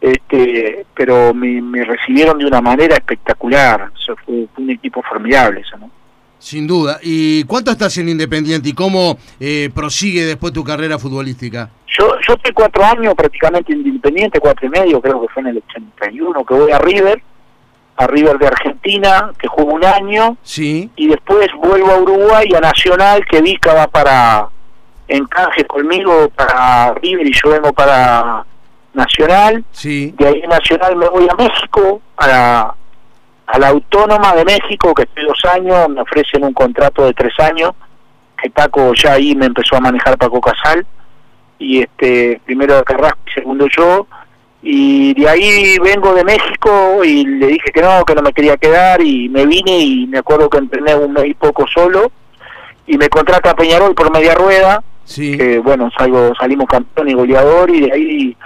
Este, 0.00 0.86
pero 0.94 1.34
me, 1.34 1.84
recibieron 1.84 2.38
de 2.38 2.46
una 2.46 2.60
manera 2.60 2.94
espectacular, 2.94 3.90
fue, 4.24 4.46
un 4.56 4.70
equipo 4.70 5.02
formidable, 5.02 5.60
eso, 5.60 5.76
¿no? 5.76 5.90
Sin 6.38 6.66
duda. 6.66 6.98
¿Y 7.02 7.44
cuánto 7.44 7.70
estás 7.70 7.98
en 7.98 8.08
Independiente 8.08 8.70
y 8.70 8.72
cómo 8.72 9.18
eh, 9.38 9.68
prosigue 9.74 10.24
después 10.24 10.54
tu 10.54 10.64
carrera 10.64 10.98
futbolística? 10.98 11.68
Yo, 11.86 12.14
yo 12.26 12.32
estoy 12.32 12.52
cuatro 12.54 12.82
años 12.82 13.14
prácticamente 13.14 13.74
en 13.74 13.86
Independiente, 13.86 14.40
cuatro 14.40 14.66
y 14.66 14.70
medio, 14.70 15.02
creo 15.02 15.20
que 15.20 15.28
fue 15.28 15.42
en 15.42 15.48
el 15.48 15.62
81, 15.68 16.44
que 16.46 16.54
voy 16.54 16.72
a 16.72 16.78
River, 16.78 17.22
a 17.96 18.06
River 18.06 18.38
de 18.38 18.46
Argentina, 18.46 19.32
que 19.38 19.48
juega 19.48 19.72
un 19.74 19.84
año, 19.84 20.38
sí. 20.42 20.90
y 20.96 21.08
después 21.08 21.46
vuelvo 21.58 21.90
a 21.90 21.98
Uruguay 21.98 22.48
a 22.56 22.60
Nacional, 22.60 23.22
que 23.26 23.42
Vica 23.42 23.74
va 23.74 23.86
para 23.86 24.48
encanje 25.08 25.64
conmigo 25.64 26.30
para 26.30 26.94
River 26.94 27.26
y 27.26 27.32
yo 27.32 27.50
vengo 27.50 27.72
para 27.72 28.44
Nacional. 28.94 29.64
Sí. 29.72 30.14
De 30.18 30.26
ahí 30.26 30.42
Nacional 30.48 30.96
me 30.96 31.08
voy 31.08 31.28
a 31.28 31.34
México, 31.34 32.00
a 32.16 32.26
la, 32.26 32.74
a 33.46 33.58
la 33.58 33.68
Autónoma 33.68 34.34
de 34.34 34.44
México, 34.44 34.94
que 34.94 35.02
estoy 35.02 35.24
dos 35.24 35.44
años, 35.52 35.88
me 35.88 36.00
ofrecen 36.00 36.44
un 36.44 36.52
contrato 36.52 37.04
de 37.06 37.14
tres 37.14 37.38
años, 37.40 37.72
que 38.40 38.50
Paco 38.50 38.92
ya 38.94 39.12
ahí 39.12 39.34
me 39.34 39.46
empezó 39.46 39.76
a 39.76 39.80
manejar 39.80 40.18
Paco 40.18 40.40
Casal, 40.40 40.86
y 41.58 41.80
este 41.80 42.40
primero 42.44 42.82
Carrasco 42.84 43.20
y 43.26 43.32
segundo 43.32 43.66
yo, 43.68 44.06
y 44.62 45.14
de 45.14 45.28
ahí 45.28 45.78
vengo 45.78 46.14
de 46.14 46.24
México 46.24 47.02
y 47.02 47.24
le 47.24 47.46
dije 47.46 47.70
que 47.72 47.80
no, 47.80 48.04
que 48.04 48.14
no 48.14 48.22
me 48.22 48.32
quería 48.32 48.58
quedar 48.58 49.00
y 49.00 49.28
me 49.28 49.46
vine 49.46 49.78
y 49.78 50.06
me 50.06 50.18
acuerdo 50.18 50.50
que 50.50 50.58
entrené 50.58 50.94
un 50.94 51.14
mes 51.14 51.26
y 51.26 51.34
poco 51.34 51.66
solo 51.66 52.12
y 52.86 52.98
me 52.98 53.08
contrata 53.08 53.54
Peñarol 53.54 53.94
por 53.94 54.12
media 54.12 54.34
rueda, 54.34 54.82
sí. 55.04 55.36
que 55.36 55.60
bueno, 55.60 55.90
salgo, 55.96 56.32
salimos 56.38 56.66
campeón 56.66 57.08
y 57.08 57.14
goleador 57.14 57.70
y 57.70 57.80
de 57.80 57.92
ahí 57.92 58.36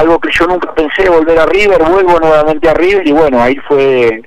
algo 0.00 0.18
que 0.18 0.30
yo 0.32 0.46
nunca 0.46 0.72
pensé, 0.74 1.08
volver 1.08 1.38
a 1.38 1.46
River, 1.46 1.82
vuelvo 1.82 2.18
nuevamente 2.18 2.68
a 2.68 2.74
River 2.74 3.06
y 3.06 3.12
bueno, 3.12 3.40
ahí 3.40 3.56
fue, 3.68 4.22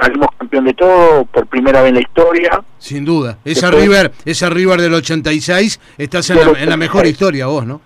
salimos 0.00 0.28
campeón 0.38 0.64
de 0.64 0.74
todo 0.74 1.24
por 1.26 1.46
primera 1.46 1.82
vez 1.82 1.90
en 1.90 1.94
la 1.96 2.00
historia. 2.00 2.62
Sin 2.78 3.04
duda, 3.04 3.38
esa 3.44 3.70
River, 3.70 4.12
esa 4.24 4.48
River 4.48 4.80
del 4.80 4.94
86, 4.94 5.80
estás 5.98 6.30
en 6.30 6.38
la, 6.38 6.58
en 6.58 6.68
la 6.68 6.76
mejor 6.76 7.06
historia 7.06 7.46
vos, 7.46 7.66
¿no? 7.66 7.80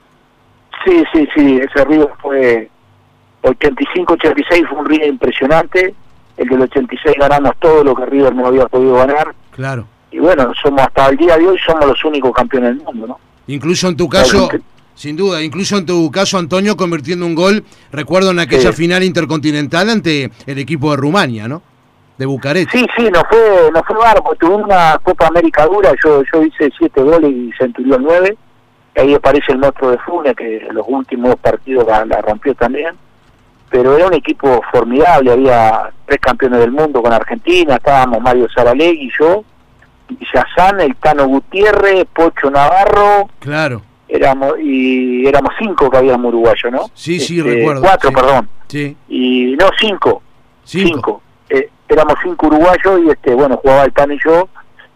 Sí, 0.85 1.03
sí, 1.13 1.29
sí, 1.35 1.61
ese 1.63 1.85
River 1.85 2.11
fue 2.21 2.71
85-86, 3.43 4.69
fue 4.69 4.79
un 4.79 4.87
River 4.87 5.09
impresionante. 5.09 5.95
El 6.37 6.49
del 6.49 6.63
86 6.63 7.17
ganamos 7.19 7.53
todo 7.61 7.85
lo 7.85 7.95
que 7.95 8.07
River 8.07 8.35
no 8.35 8.47
había 8.47 8.67
podido 8.67 8.95
ganar. 8.97 9.35
Claro. 9.53 9.87
Y 10.11 10.19
bueno, 10.19 10.53
somos 10.61 10.83
hasta 10.83 11.09
el 11.09 11.17
día 11.17 11.37
de 11.37 11.47
hoy 11.47 11.59
somos 11.65 11.87
los 11.87 12.05
únicos 12.05 12.33
campeones 12.33 12.77
del 12.77 12.85
mundo, 12.85 13.07
¿no? 13.07 13.21
Incluso 13.47 13.89
en 13.89 13.97
tu 13.97 14.09
caso, 14.09 14.49
sin 14.95 15.17
duda, 15.17 15.43
incluso 15.43 15.77
en 15.77 15.87
tu 15.87 16.11
caso, 16.11 16.39
Antonio, 16.39 16.77
convirtiendo 16.77 17.27
un 17.27 17.35
gol, 17.35 17.65
recuerdo 17.93 18.31
en 18.31 18.39
aquella 18.41 18.71
Sí. 18.73 18.77
final 18.77 19.03
intercontinental 19.03 19.91
ante 19.91 20.31
el 20.47 20.59
equipo 20.59 20.91
de 20.93 20.97
Rumania, 20.99 21.49
¿no? 21.49 21.63
De 22.17 22.27
Bucarest. 22.27 22.71
Sí, 22.71 22.87
sí, 22.97 23.09
no 23.13 23.23
fue, 23.29 23.71
no 23.73 23.83
fue 23.83 23.97
bárbaro. 23.97 24.37
Tuve 24.39 24.55
una 24.55 24.99
Copa 25.03 25.27
América 25.27 25.67
dura, 25.67 25.93
yo, 26.05 26.23
yo 26.33 26.43
hice 26.45 26.71
siete 26.79 27.03
goles 27.03 27.31
y 27.31 27.51
Centurión 27.59 28.03
nueve. 28.05 28.37
Ahí 28.97 29.13
aparece 29.15 29.51
el 29.51 29.59
monstruo 29.59 29.91
de 29.91 29.99
Funes, 29.99 30.37
que 30.37 30.59
en 30.59 30.75
los 30.77 30.85
últimos 30.89 31.35
partidos 31.37 31.85
la, 31.89 32.05
la 32.05 32.21
rompió 32.23 32.55
también. 32.55 32.95
Pero 33.69 33.97
era 33.97 34.07
un 34.07 34.15
equipo 34.15 34.63
formidable, 34.71 35.33
había 35.33 35.91
tres 36.07 36.21
campeones 36.21 36.61
del 36.61 36.71
mundo 36.71 37.03
con 37.03 37.13
Argentina, 37.13 37.75
estábamos 37.75 38.21
Mario 38.21 38.47
Zaralegui 38.55 39.07
y 39.07 39.11
yo, 39.19 39.43
y 40.11 40.19
Yazán, 40.33 40.81
el 40.81 40.95
Tano 40.95 41.27
Gutiérrez, 41.27 42.05
Pocho 42.15 42.49
Navarro, 42.49 43.29
Claro. 43.41 43.83
Éramos 44.17 44.55
y 44.61 45.27
éramos 45.27 45.53
cinco 45.59 45.91
que 45.91 45.97
habíamos 45.99 46.29
uruguayos, 46.29 46.73
¿no? 46.73 46.91
Sí, 46.95 47.19
sí, 47.21 47.39
Este, 47.41 47.51
recuerdo. 47.55 47.83
Cuatro, 47.83 48.11
sí. 48.11 48.15
perdón. 48.15 48.49
Sí, 48.69 48.97
Y 49.09 49.57
no, 49.59 49.67
cinco 49.79 50.23
cinco. 50.65 50.89
cinco. 50.95 51.23
Eh, 51.51 51.69
éramos 51.89 52.15
cinco 52.23 52.47
uruguayos 52.47 53.01
y 53.05 53.11
este 53.11 53.35
bueno 53.35 53.57
jugaba 53.59 53.85
el 53.85 53.93
Tan 53.93 54.13
y 54.13 54.19
yo, 54.25 54.49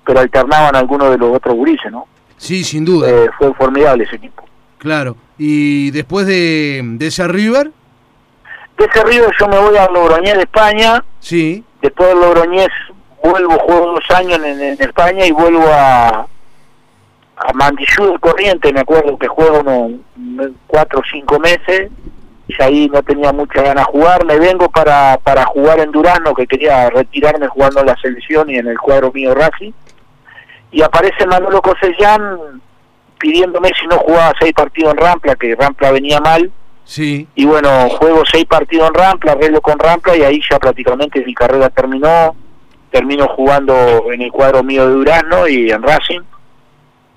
pero 0.04 0.20
alternaban 0.20 0.74
algunos 0.76 1.10
de 1.10 1.18
los 1.18 1.34
otros 1.36 1.54
gurises, 1.56 1.90
¿no? 1.92 2.06
Sí, 2.36 2.62
sin 2.64 2.84
duda. 2.84 3.08
Eh, 3.10 3.28
fue 3.36 3.52
formidable 3.54 4.04
ese 4.04 4.16
equipo. 4.16 4.44
Claro. 4.78 5.16
Y 5.36 5.90
después 5.90 6.26
de, 6.26 6.80
de 6.84 7.06
esa 7.08 7.26
River, 7.28 7.70
De 8.78 8.84
ese 8.84 9.04
río 9.04 9.24
yo 9.38 9.48
me 9.48 9.58
voy 9.58 9.76
a 9.76 9.88
Logroñés 9.90 10.34
de 10.34 10.42
España, 10.42 11.04
sí, 11.20 11.64
después 11.82 12.08
de 12.10 12.14
Logroñés 12.14 12.68
vuelvo, 13.22 13.58
juego 13.58 13.92
dos 13.94 14.04
años 14.16 14.38
en, 14.44 14.60
en 14.60 14.80
España 14.80 15.26
y 15.26 15.32
vuelvo 15.32 15.64
a 15.68 16.26
a 17.40 17.52
Mandillú 17.52 18.12
de 18.12 18.18
Corriente, 18.18 18.72
me 18.72 18.80
acuerdo 18.80 19.16
que 19.18 19.28
juego 19.28 19.60
unos 19.60 19.90
un- 20.16 20.56
cuatro 20.66 21.00
o 21.00 21.02
cinco 21.10 21.38
meses, 21.38 21.90
y 22.48 22.62
ahí 22.62 22.88
no 22.92 23.02
tenía 23.02 23.32
mucha 23.32 23.62
ganas 23.62 23.86
de 23.86 23.92
jugar, 23.92 24.24
me 24.24 24.38
vengo 24.38 24.68
para, 24.70 25.18
para 25.22 25.44
jugar 25.44 25.80
en 25.80 25.92
Durano, 25.92 26.34
que 26.34 26.46
quería 26.46 26.88
retirarme 26.90 27.46
jugando 27.48 27.80
en 27.80 27.86
la 27.86 27.96
selección 27.96 28.48
y 28.50 28.56
en 28.56 28.66
el 28.68 28.78
cuadro 28.78 29.12
mío 29.12 29.34
Racing, 29.34 29.72
y 30.70 30.82
aparece 30.82 31.26
Manolo 31.26 31.60
Cosellán 31.62 32.60
pidiéndome 33.18 33.70
si 33.80 33.86
no 33.86 33.96
jugaba 33.98 34.32
seis 34.40 34.52
partidos 34.52 34.92
en 34.92 34.98
Rampla, 34.98 35.34
que 35.36 35.54
Rampla 35.54 35.90
venía 35.92 36.20
mal, 36.20 36.50
sí, 36.84 37.28
y 37.34 37.44
bueno, 37.44 37.88
juego 37.90 38.22
seis 38.30 38.44
partidos 38.46 38.88
en 38.88 38.94
Rampla, 38.94 39.32
arreglo 39.32 39.60
con 39.60 39.78
Rampla 39.78 40.16
y 40.16 40.22
ahí 40.22 40.40
ya 40.50 40.58
prácticamente 40.58 41.24
mi 41.24 41.34
carrera 41.34 41.68
terminó, 41.70 42.34
termino 42.90 43.26
jugando 43.28 44.10
en 44.12 44.22
el 44.22 44.32
cuadro 44.32 44.62
mío 44.62 44.86
de 44.88 44.94
Durazno 44.94 45.46
y 45.48 45.70
en 45.70 45.82
Racing, 45.82 46.20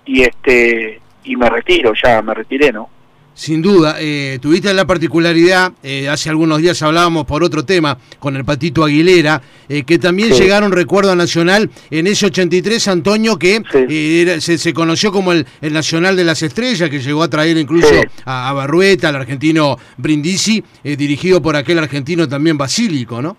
y 0.06 0.22
este 0.24 1.00
y 1.24 1.36
me 1.36 1.50
retiro, 1.50 1.94
ya 2.04 2.22
me 2.22 2.34
retiré, 2.34 2.72
¿no? 2.72 2.90
sin 3.34 3.62
duda. 3.62 3.96
Eh, 4.00 4.38
tuviste 4.42 4.72
la 4.74 4.86
particularidad, 4.86 5.72
eh, 5.82 6.08
hace 6.10 6.30
algunos 6.30 6.60
días 6.60 6.80
hablábamos 6.84 7.26
por 7.26 7.44
otro 7.44 7.64
tema 7.64 7.98
con 8.20 8.36
el 8.36 8.44
Patito 8.46 8.84
Aguilera, 8.84 9.42
eh, 9.70 9.84
que 9.84 9.98
también 9.98 10.34
Sí. 10.34 10.44
llegaron, 10.44 10.72
recuerdo, 10.72 11.12
a 11.12 11.16
Nacional 11.16 11.70
en 11.90 12.08
ese 12.08 12.28
83, 12.28 12.88
Antonio, 12.90 13.40
que 13.40 13.62
Sí. 13.72 13.78
eh, 13.90 14.22
era- 14.22 14.42
se, 14.42 14.58
se 14.60 14.74
conoció 14.74 15.12
como 15.12 15.32
el, 15.32 15.48
el 15.62 15.74
Nacional 15.74 16.16
de 16.18 16.26
las 16.26 16.44
Estrellas, 16.44 16.90
que 16.90 17.00
llegó 17.00 17.24
a 17.24 17.30
traer 17.30 17.58
incluso 17.58 17.88
Sí. 17.88 18.02
a, 18.26 18.50
a 18.50 18.54
Barrueta, 18.54 19.10
al 19.10 19.16
argentino 19.16 19.78
Brindisi, 19.98 20.64
dirigido 20.84 21.42
por 21.42 21.56
aquel 21.56 21.80
argentino 21.80 22.28
también 22.28 22.58
Basílico, 22.58 23.22
¿no? 23.22 23.38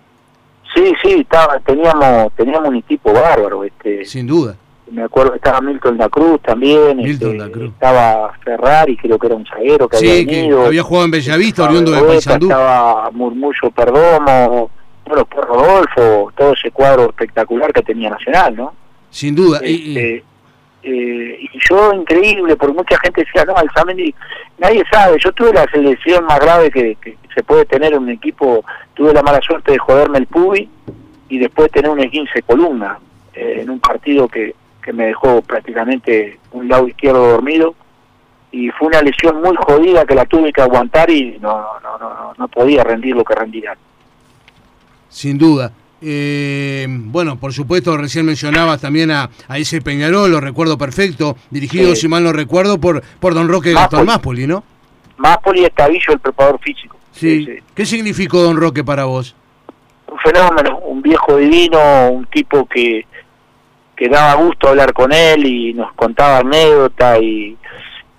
Sí, 0.75 0.91
sí, 1.03 1.11
estaba, 1.21 1.59
teníamos 1.59 2.33
teníamos 2.35 2.69
un 2.69 2.77
equipo 2.77 3.13
bárbaro, 3.13 3.63
este 3.63 4.03
Sin 4.05 4.25
duda. 4.25 4.57
Me 4.91 5.03
acuerdo 5.03 5.31
que 5.31 5.37
estaba 5.37 5.61
Milton 5.61 5.97
da 5.97 6.09
Cruz 6.09 6.41
también, 6.41 6.97
Milton 6.97 7.35
este, 7.41 7.51
Cruz. 7.51 7.71
estaba 7.73 8.33
Ferrari, 8.43 8.95
creo 8.97 9.17
que 9.17 9.27
era 9.27 9.35
un 9.35 9.45
zaguero 9.45 9.87
que 9.87 9.97
Sí, 9.97 10.09
había 10.09 10.25
que 10.25 10.35
venido, 10.35 10.65
había 10.65 10.83
jugado 10.83 11.05
en 11.05 11.11
Bellavista, 11.11 11.63
oriundo 11.63 11.91
de 11.91 12.01
Paysandú. 12.01 12.45
Estaba 12.47 13.09
Murmullo 13.11 13.71
Perdomo, 13.75 14.69
bueno, 15.05 15.25
por 15.25 15.45
Rodolfo, 15.47 16.31
todo 16.37 16.53
ese 16.53 16.71
cuadro 16.71 17.05
espectacular 17.09 17.73
que 17.73 17.81
tenía 17.81 18.09
Nacional, 18.09 18.55
¿no? 18.55 18.73
Sin 19.09 19.35
duda. 19.35 19.59
Y- 19.63 19.71
y- 19.71 19.97
Este, 19.97 20.23
eh, 20.83 21.39
y 21.41 21.49
yo 21.69 21.93
increíble, 21.93 22.55
porque 22.57 22.73
mucha 22.75 22.97
gente 22.99 23.21
decía, 23.23 23.45
no, 23.45 23.55
Alzamendi, 23.55 24.13
nadie 24.57 24.83
sabe, 24.91 25.17
yo 25.19 25.31
tuve 25.31 25.53
la 25.53 25.65
selección 25.71 26.25
más 26.25 26.39
grave 26.39 26.69
que, 26.69 26.95
que 27.01 27.17
se 27.33 27.41
puede 27.43 27.65
tener 27.65 27.93
en 27.93 27.99
un 28.03 28.09
equipo, 28.09 28.63
tuve 28.93 29.13
la 29.13 29.23
mala 29.23 29.39
suerte 29.41 29.71
de 29.71 29.77
joderme 29.79 30.17
el 30.19 30.27
pubi 30.27 30.69
y 31.29 31.37
después 31.39 31.71
tener 31.71 31.89
un 31.89 31.99
15 32.09 32.41
columna 32.43 32.99
eh, 33.33 33.59
en 33.61 33.69
un 33.69 33.79
partido 33.79 34.27
que, 34.27 34.53
que 34.83 34.93
me 34.93 35.07
dejó 35.07 35.41
prácticamente 35.41 36.39
un 36.51 36.67
lado 36.67 36.87
izquierdo 36.87 37.27
dormido 37.31 37.75
y 38.51 38.69
fue 38.69 38.89
una 38.89 39.01
lesión 39.01 39.41
muy 39.41 39.55
jodida 39.55 40.05
que 40.05 40.13
la 40.13 40.25
tuve 40.25 40.53
que 40.53 40.61
aguantar 40.61 41.09
y 41.09 41.39
no, 41.39 41.63
no, 41.81 41.97
no, 41.97 42.09
no, 42.09 42.33
no 42.37 42.47
podía 42.47 42.83
rendir 42.83 43.15
lo 43.15 43.23
que 43.23 43.33
rendía. 43.33 43.75
Sin 45.09 45.37
duda. 45.37 45.71
Eh, 46.01 46.85
bueno, 46.89 47.37
por 47.39 47.53
supuesto, 47.53 47.97
recién 47.97 48.25
mencionabas 48.25 48.81
también 48.81 49.09
a, 49.09 49.29
a 49.47 49.57
ese 49.57 49.81
Peñarol, 49.81 50.29
lo 50.29 50.41
recuerdo 50.41 50.77
perfecto, 50.77 51.37
dirigido, 51.49 51.95
si 51.95 52.07
mal 52.07 52.23
no 52.23 52.33
recuerdo, 52.33 52.79
por, 52.79 53.01
por 53.19 53.33
don 53.33 53.47
Roque 53.47 53.71
Gastón 53.73 54.05
Máspoli, 54.05 54.45
¿no? 54.45 54.63
Máspoli 55.17 55.63
es 55.63 55.71
Cabillo, 55.73 56.13
el 56.13 56.19
preparador 56.19 56.59
físico. 56.59 56.97
Sí. 57.13 57.45
sí. 57.45 57.63
¿Qué 57.73 57.85
significó 57.85 58.41
don 58.41 58.57
Roque 58.57 58.83
para 58.83 59.05
vos? 59.05 59.35
un 60.13 60.19
fenómeno, 60.19 60.77
un 60.79 61.01
viejo 61.01 61.37
divino, 61.37 62.11
un 62.11 62.25
tipo 62.27 62.65
que, 62.65 63.05
que 63.95 64.09
daba 64.09 64.35
gusto 64.35 64.69
hablar 64.69 64.93
con 64.93 65.11
él 65.11 65.45
y 65.45 65.73
nos 65.73 65.93
contaba 65.93 66.39
anécdotas 66.39 67.19
y, 67.21 67.57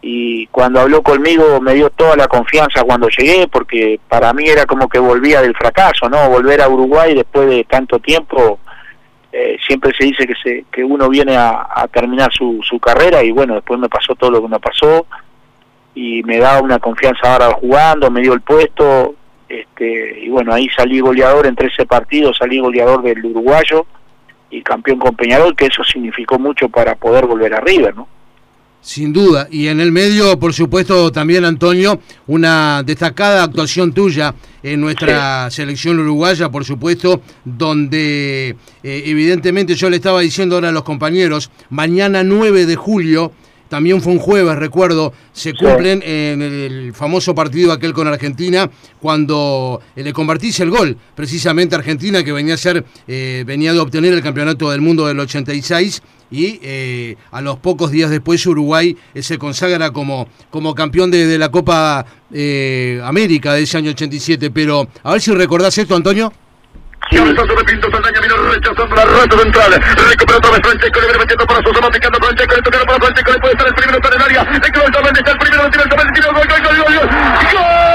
y 0.03 0.47
cuando 0.49 0.81
habló 0.81 1.03
conmigo 1.03 1.61
me 1.61 1.75
dio 1.75 1.91
toda 1.91 2.17
la 2.17 2.29
confianza 2.29 2.85
cuando 2.85 3.09
llegué 3.09 3.49
porque 3.49 3.99
para 4.09 4.33
mí 4.33 4.47
era 4.47 4.67
como 4.67 4.89
que 4.89 4.99
volvía 4.99 5.41
del 5.41 5.57
fracaso, 5.57 6.09
¿no? 6.09 6.29
Volver 6.29 6.61
a 6.61 6.69
Uruguay 6.69 7.15
después 7.15 7.49
de 7.49 7.65
tanto 7.65 7.99
tiempo, 7.99 8.59
eh, 9.33 9.57
siempre 9.67 9.93
se 9.99 10.05
dice 10.05 10.27
que, 10.27 10.35
se, 10.43 10.65
que 10.71 10.85
uno 10.85 11.09
viene 11.09 11.37
a, 11.37 11.67
a 11.75 11.89
terminar 11.89 12.33
su, 12.33 12.61
su 12.63 12.79
carrera 12.79 13.23
y 13.23 13.33
bueno, 13.33 13.55
después 13.55 13.81
me 13.81 13.89
pasó 13.89 14.15
todo 14.15 14.31
lo 14.31 14.43
que 14.43 14.49
me 14.49 14.61
pasó 14.61 15.07
y 15.95 16.23
me 16.25 16.39
daba 16.39 16.61
una 16.61 16.79
confianza 16.79 17.33
ahora 17.33 17.53
jugando, 17.53 18.11
me 18.11 18.21
dio 18.21 18.33
el 18.33 18.43
puesto, 18.43 19.15
este, 19.49 20.21
y 20.21 20.29
bueno, 20.29 20.53
ahí 20.53 20.69
salí 20.77 21.01
goleador 21.01 21.47
en 21.47 21.57
13 21.57 21.87
partidos, 21.87 22.37
salí 22.37 22.59
goleador 22.59 23.03
del 23.03 23.25
uruguayo 23.25 23.87
y 24.55 24.63
campeón 24.63 24.99
con 24.99 25.17
Peñarol, 25.17 25.57
que 25.57 25.67
eso 25.67 25.83
significó 25.85 26.39
mucho 26.39 26.69
para 26.69 26.95
poder 26.95 27.27
volver 27.27 27.55
a 27.55 27.61
River, 27.61 27.95
¿no? 27.97 28.09
Sin 28.81 29.15
duda. 29.15 29.49
Y 29.51 29.69
en 29.69 29.81
el 29.81 29.93
medio, 29.93 30.39
por 30.39 30.53
supuesto, 30.53 31.11
también, 31.11 31.47
Antonio, 31.47 32.01
una 32.27 32.83
destacada 32.83 33.43
actuación 33.43 33.95
tuya 33.95 34.35
en 34.63 34.79
nuestra 34.79 35.51
selección 35.51 35.99
uruguaya, 36.01 36.51
por 36.51 36.67
supuesto, 36.67 37.23
donde 37.47 38.51
eh, 38.83 39.03
evidentemente 39.07 39.75
yo 39.75 39.89
le 39.89 39.97
estaba 39.97 40.21
diciendo 40.21 40.57
ahora 40.57 40.69
a 40.69 40.73
los 40.73 40.85
compañeros, 40.85 41.51
mañana 41.71 42.23
9 42.23 42.67
de 42.67 42.77
julio 42.77 43.33
también 43.69 44.01
fue 44.01 44.13
un 44.13 44.19
jueves, 44.19 44.57
recuerdo, 44.57 45.13
se 45.33 45.53
cumplen 45.55 46.03
en 46.05 46.43
el 46.43 46.93
famoso 46.95 47.35
partido 47.35 47.73
aquel 47.73 47.93
con 47.93 48.07
Argentina, 48.07 48.71
cuando 49.01 49.81
le 49.95 50.13
convertís 50.13 50.61
el 50.61 50.71
gol, 50.71 50.97
precisamente 51.15 51.75
Argentina, 51.75 52.23
que 52.23 52.33
venía 52.33 52.55
a 52.55 52.59
ser, 52.59 52.85
eh, 53.07 53.45
venía 53.47 53.73
de 53.73 53.81
obtener 53.81 54.13
el 54.13 54.23
campeonato 54.23 54.71
del 54.71 54.81
mundo 54.81 55.07
del 55.07 55.19
86, 55.21 56.03
y 56.31 56.59
eh, 56.63 57.17
a 57.31 57.41
los 57.41 57.59
pocos 57.59 57.91
días 57.91 58.11
después 58.11 58.45
Uruguay 58.47 58.97
se 59.21 59.39
consagra 59.39 59.93
como, 59.93 60.27
como 60.51 60.75
campeón 60.75 61.11
de, 61.11 61.39
la 61.39 61.51
Copa 61.51 62.07
América 63.05 63.53
de 63.53 63.63
ese 63.63 63.77
año 63.79 63.91
87. 63.91 64.51
Pero 64.51 64.89
a 65.03 65.13
ver 65.13 65.21
si 65.21 65.33
recordás 65.33 65.79
esto, 65.79 65.95
Antonio. 65.95 66.33
Cabezazo 67.11 67.55
de 67.55 67.65
Pinto 67.65 67.91
Saldaña 67.91 68.21
vino 68.21 68.37
rechazando 68.37 68.95
la 68.97 69.05
rata 69.05 69.39
central. 69.39 69.81
Recupera 70.09 70.39
otra 70.39 70.51
vez 70.51 70.61
Francesco, 70.63 71.01
le 71.01 71.07
viene 71.07 71.19
metiendo 71.19 71.47
para 71.47 71.63
Sosa, 71.63 71.91
picando 71.91 72.19
Francesco, 72.19 72.55
le 72.55 72.63
toca 72.63 72.79
para 72.85 72.99
Francesco, 72.99 73.33
le 73.33 73.39
puede 73.39 73.53
estar 73.53 73.67
el 73.67 73.75
primero, 73.75 73.99
está 73.99 74.09
en 74.09 74.15
el 74.15 74.23
área. 74.23 74.41
El 74.41 74.57
está 74.57 74.69
el 75.31 75.39
primero, 75.39 75.65
el 75.65 75.71
gol, 75.71 75.89
gol, 76.35 76.49
gol, 76.49 76.63
gol, 76.63 76.77
gol. 76.95 77.09
¡Gol! 77.53 77.95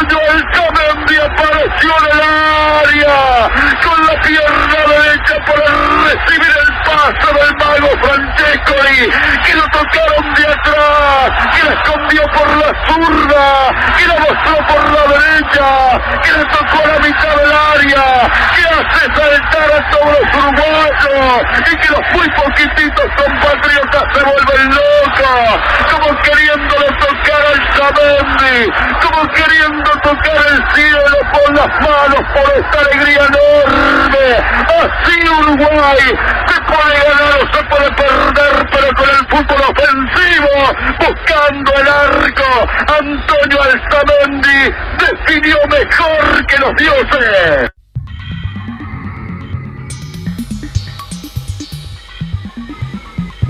Antonio 0.00 0.18
el 2.12 2.20
área 2.20 3.50
con 3.82 4.06
la 4.06 4.14
para 5.46 6.04
recibir 6.04 6.52
el 6.66 6.69
paso 7.10 7.32
del 7.34 7.54
mago 7.56 7.88
Francescoli, 8.02 9.10
que 9.44 9.54
lo 9.54 9.62
tocaron 9.68 10.34
de 10.34 10.46
atrás, 10.46 11.30
que 11.54 11.64
la 11.64 11.72
escondió 11.72 12.22
por 12.32 12.48
la 12.56 12.72
zurda, 12.86 13.70
que 13.96 14.06
la 14.06 14.14
mostró 14.14 14.66
por 14.66 14.82
la 14.92 15.02
derecha, 15.18 16.20
que 16.22 16.32
le 16.32 16.44
tocó 16.46 16.84
a 16.84 16.88
la 16.88 16.98
mitad 16.98 17.36
del 17.36 17.52
área, 17.52 18.30
que 18.54 18.62
hace 18.62 19.04
saltar 19.14 19.70
a 19.72 19.90
todos 19.90 20.18
los 20.20 20.34
uruguayos 20.34 21.42
y 21.58 21.76
que 21.76 21.88
los 21.88 22.04
muy 22.12 22.28
poquititos 22.30 23.06
compatriotas 23.16 24.04
se 24.14 24.22
vuelven 24.22 24.70
locos, 24.70 25.60
como 25.90 26.22
queriéndole 26.22 26.88
tocar 26.98 27.42
al 27.50 27.60
Samendi, 27.76 28.72
como 29.02 29.28
queriendo 29.32 29.90
tocar 30.02 30.46
el 30.50 30.74
cielo 30.74 31.16
con 31.32 31.54
las 31.54 31.80
manos 31.80 32.22
por 32.32 32.46
esta 32.56 32.78
alegría 32.78 33.26
enorme. 33.26 33.90
Así 34.80 35.20
Uruguay 35.28 35.98
se 36.46 36.60
puede 36.62 36.99
ganar 37.04 37.40
se 37.52 37.62
puede 37.64 37.90
perder, 37.92 38.68
pero 38.70 38.94
con 38.94 39.08
el 39.08 39.26
fútbol 39.28 39.62
ofensivo, 39.70 40.52
buscando 40.98 41.72
el 41.74 41.88
arco, 41.88 42.68
Antonio 42.98 43.62
Alzamendi 43.62 44.74
definió 44.98 45.56
mejor 45.68 46.46
que 46.46 46.58
los 46.58 46.76
dioses. 46.76 47.70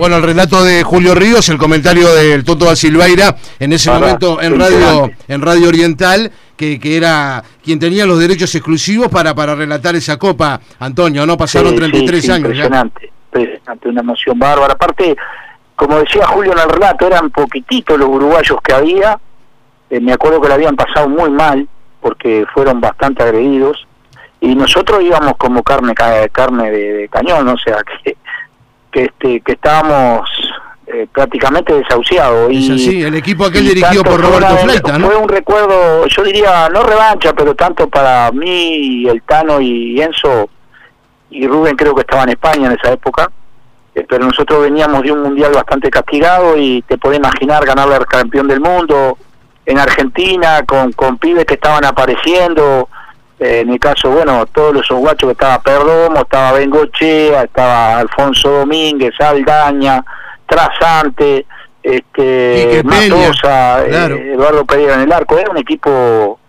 Bueno, 0.01 0.17
el 0.17 0.23
relato 0.23 0.65
de 0.65 0.83
Julio 0.83 1.15
Ríos, 1.15 1.47
el 1.51 1.59
comentario 1.59 2.09
del 2.15 2.43
Toto 2.43 2.75
Silveira 2.75 3.37
en 3.59 3.75
ese 3.75 3.91
momento 3.91 4.41
en 4.41 4.59
Radio, 4.59 5.11
en 5.29 5.43
Radio 5.43 5.69
Oriental, 5.69 6.33
que, 6.57 6.81
que, 6.81 6.97
era 6.97 7.45
quien 7.63 7.79
tenía 7.79 8.07
los 8.07 8.19
derechos 8.19 8.55
exclusivos 8.55 9.09
para, 9.09 9.35
para 9.35 9.55
relatar 9.55 9.95
esa 9.97 10.17
copa, 10.17 10.59
Antonio, 10.79 11.27
¿no? 11.27 11.37
Pasaron 11.37 11.77
33 11.77 12.31
años. 12.31 12.49
Impresionante, 12.49 13.13
impresionante, 13.39 13.89
una 13.89 14.01
emoción 14.01 14.39
bárbara. 14.39 14.75
Aparte, 14.75 15.17
como 15.77 15.99
decía 15.99 16.27
Julio 16.27 16.53
en 16.53 16.59
el 16.59 16.69
relato, 16.69 17.07
eran 17.07 17.31
poquititos 17.31 17.99
los 17.99 18.09
uruguayos 18.09 18.59
que 18.63 18.75
había. 18.75 19.19
Eh, 19.89 20.01
me 20.01 20.13
acuerdo 20.13 20.41
que 20.41 20.49
la 20.49 20.55
habían 20.55 20.77
pasado 20.77 21.09
muy 21.09 21.31
mal, 21.31 21.69
porque 22.01 22.47
fueron 22.53 22.81
bastante 22.81 23.23
agredidos. 23.23 23.87
Y 24.41 24.55
nosotros 24.55 25.03
íbamos 25.03 25.35
como 25.37 25.63
carne 25.63 25.95
carne 25.95 26.71
de 26.71 27.09
cañón, 27.11 27.49
o 27.49 27.59
sea, 27.59 27.79
que 28.03 28.17
que 28.91 29.05
este 29.05 29.41
que 29.41 29.53
estábamos 29.53 30.29
eh, 30.87 31.07
prácticamente 31.13 31.73
desahuciados. 31.73 32.51
Y, 32.51 32.79
sí, 32.79 33.03
el 33.03 33.15
equipo 33.15 33.45
aquel 33.45 33.67
dirigido 33.67 34.03
por 34.03 34.21
Roberto 34.21 34.57
Fleita, 34.59 34.99
¿no? 34.99 35.07
Fue 35.07 35.17
un 35.17 35.29
recuerdo, 35.29 36.07
yo 36.07 36.23
diría, 36.25 36.69
no 36.69 36.83
revancha, 36.83 37.33
pero 37.33 37.55
tanto 37.55 37.89
para 37.89 38.31
mí, 38.33 39.07
el 39.09 39.23
Tano 39.23 39.61
y 39.61 40.01
Enzo, 40.01 40.51
y 41.31 41.47
Rubén 41.47 41.77
creo 41.77 41.95
que 41.95 42.03
estaba 42.03 42.25
en 42.25 42.31
España 42.31 42.67
en 42.67 42.79
esa 42.79 42.93
época, 42.93 43.31
eh, 43.95 44.05
pero 44.09 44.25
nosotros 44.25 44.63
veníamos 44.63 45.03
de 45.03 45.13
un 45.13 45.23
mundial 45.23 45.53
bastante 45.53 45.91
castigado 45.91 46.57
y 46.57 46.83
te 46.83 46.99
podés 46.99 47.19
imaginar 47.19 47.65
ganarle 47.65 47.97
al 47.97 48.07
campeón 48.07 48.49
del 48.49 48.61
mundo 48.61 49.19
en 49.67 49.79
Argentina, 49.79 50.63
con, 50.67 50.93
con 50.93 51.19
pibes 51.19 51.45
que 51.45 51.55
estaban 51.55 51.85
apareciendo, 51.85 52.89
eh, 53.39 53.61
en 53.61 53.71
mi 53.71 53.79
caso, 53.79 54.11
bueno, 54.11 54.45
todos 54.47 54.75
los 54.75 54.89
guachos 54.91 55.29
que 55.29 55.33
estaba 55.33 55.63
Perdomo, 55.63 56.21
estaba 56.21 56.53
Bengochea, 56.53 57.45
estaba 57.45 57.99
Alfonso 57.99 58.51
Domínguez, 58.51 59.15
Aldaña, 59.19 60.05
Trasante, 60.47 61.47
este, 61.83 62.83
Matosa, 62.85 63.87
eh, 63.87 64.33
Eduardo 64.35 64.65
Pereira 64.67 64.95
en 64.95 65.01
el 65.03 65.13
arco. 65.13 65.39
Era 65.39 65.51
un 65.51 65.59
equipo. 65.59 66.40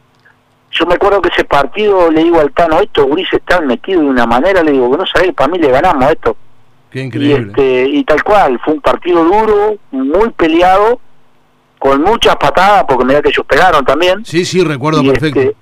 Yo 0.72 0.86
me 0.86 0.94
acuerdo 0.96 1.22
que 1.22 1.30
ese 1.30 1.44
partido 1.44 2.10
le 2.10 2.24
digo 2.24 2.40
al 2.40 2.52
Tano, 2.52 2.80
estos 2.80 3.06
gurises 3.06 3.34
están 3.34 3.68
metidos 3.68 4.04
de 4.04 4.10
una 4.10 4.26
manera, 4.26 4.64
le 4.64 4.72
digo, 4.72 4.90
que 4.92 4.98
no 4.98 5.06
sabés, 5.06 5.34
para 5.34 5.52
mí 5.52 5.60
le 5.60 5.70
ganamos 5.70 6.10
esto. 6.10 6.36
Qué 6.90 7.02
increíble. 7.02 7.46
Y, 7.46 7.50
este, 7.50 7.90
y 7.90 8.04
tal 8.04 8.24
cual, 8.24 8.60
fue 8.64 8.76
un 8.76 8.82
partido 8.82 9.24
duro, 9.24 9.76
muy 9.92 10.30
peleado, 10.32 11.00
con 11.78 12.02
muchas 12.04 12.36
patadas, 12.36 12.86
porque 12.88 13.14
da 13.14 13.22
que 13.22 13.30
ellos 13.30 13.46
pegaron 13.46 13.84
también. 13.84 14.24
Sí, 14.24 14.46
sí, 14.46 14.64
recuerdo 14.64 15.04
perfecto. 15.04 15.40
Este, 15.40 15.56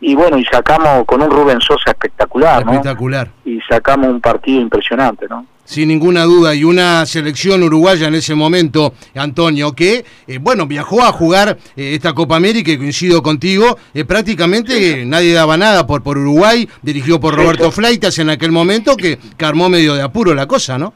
y 0.00 0.14
bueno, 0.14 0.38
y 0.38 0.44
sacamos 0.44 1.04
con 1.06 1.22
un 1.22 1.30
Rubén 1.30 1.60
Sosa 1.60 1.90
espectacular, 1.90 2.62
Espectacular. 2.62 3.30
Y 3.44 3.60
sacamos 3.68 4.08
un 4.08 4.20
partido 4.20 4.60
impresionante, 4.60 5.26
¿no? 5.28 5.46
Sin 5.66 5.88
ninguna 5.88 6.22
duda, 6.22 6.54
y 6.54 6.64
una 6.64 7.04
selección 7.06 7.62
uruguaya 7.62 8.06
en 8.06 8.14
ese 8.14 8.34
momento, 8.34 8.94
Antonio, 9.14 9.74
que, 9.74 10.04
eh, 10.26 10.38
bueno, 10.40 10.66
viajó 10.66 11.02
a 11.02 11.12
jugar 11.12 11.58
eh, 11.76 11.94
esta 11.94 12.14
Copa 12.14 12.36
América, 12.36 12.70
y 12.70 12.78
coincido 12.78 13.22
contigo, 13.22 13.76
eh, 13.92 14.04
prácticamente 14.04 15.04
nadie 15.04 15.34
daba 15.34 15.56
nada 15.56 15.86
por, 15.86 16.02
por 16.02 16.16
Uruguay, 16.16 16.68
dirigido 16.82 17.20
por 17.20 17.34
Roberto 17.34 17.70
Fleitas 17.70 18.18
en 18.18 18.30
aquel 18.30 18.52
momento, 18.52 18.96
que, 18.96 19.18
que 19.36 19.44
armó 19.44 19.68
medio 19.68 19.94
de 19.94 20.02
apuro 20.02 20.34
la 20.34 20.46
cosa, 20.46 20.78
¿no? 20.78 20.94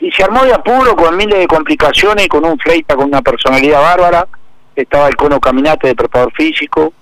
Y 0.00 0.10
se 0.10 0.24
armó 0.24 0.44
de 0.44 0.52
apuro 0.52 0.96
con 0.96 1.16
miles 1.16 1.38
de 1.38 1.46
complicaciones 1.46 2.26
y 2.26 2.28
con 2.28 2.44
un 2.44 2.58
Fleitas 2.58 2.96
con 2.96 3.06
una 3.06 3.22
personalidad 3.22 3.80
bárbara, 3.80 4.26
estaba 4.74 5.08
el 5.08 5.16
cono 5.16 5.38
caminate 5.38 5.88
de 5.88 5.94
preparador 5.94 6.32
físico, 6.34 6.92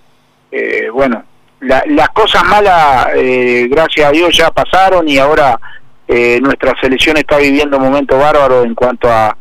eh, 0.50 0.88
bueno, 0.92 1.24
las 1.60 2.08
cosas 2.10 2.44
malas, 2.44 3.08
eh, 3.14 3.66
gracias 3.70 4.08
a 4.08 4.12
Dios, 4.12 4.36
ya 4.36 4.50
pasaron 4.50 5.08
y 5.08 5.18
ahora 5.18 5.58
eh, 6.06 6.38
nuestra 6.40 6.74
selección 6.80 7.16
está 7.16 7.38
viviendo 7.38 7.78
un 7.78 7.84
momento 7.84 8.18
bárbaro 8.18 8.64
en 8.64 8.74
cuanto 8.74 9.10
a, 9.10 9.36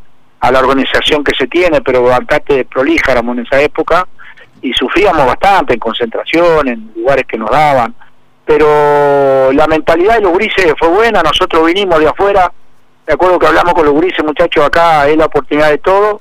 la 0.51 0.59
organización 0.59 1.23
que 1.23 1.33
se 1.37 1.47
tiene, 1.47 1.81
pero 1.81 2.03
bastante 2.03 2.65
prolija 2.65 3.13
éramos 3.13 3.37
en 3.37 3.45
esa 3.45 3.61
época 3.61 4.05
y 4.61 4.73
sufríamos 4.73 5.25
bastante 5.25 5.73
en 5.73 5.79
concentración, 5.79 6.67
en 6.67 6.91
lugares 6.97 7.25
que 7.25 7.37
nos 7.37 7.49
daban. 7.49 7.95
Pero 8.45 9.53
la 9.53 9.67
mentalidad 9.67 10.15
de 10.15 10.21
los 10.21 10.33
grises 10.33 10.73
fue 10.77 10.89
buena, 10.89 11.23
nosotros 11.23 11.65
vinimos 11.65 11.97
de 11.97 12.09
afuera, 12.09 12.51
me 13.07 13.13
acuerdo 13.13 13.39
que 13.39 13.47
hablamos 13.47 13.73
con 13.73 13.85
los 13.85 13.95
grises, 13.95 14.21
muchachos, 14.25 14.65
acá 14.65 15.07
es 15.07 15.15
la 15.15 15.27
oportunidad 15.27 15.69
de 15.69 15.77
todo 15.77 16.19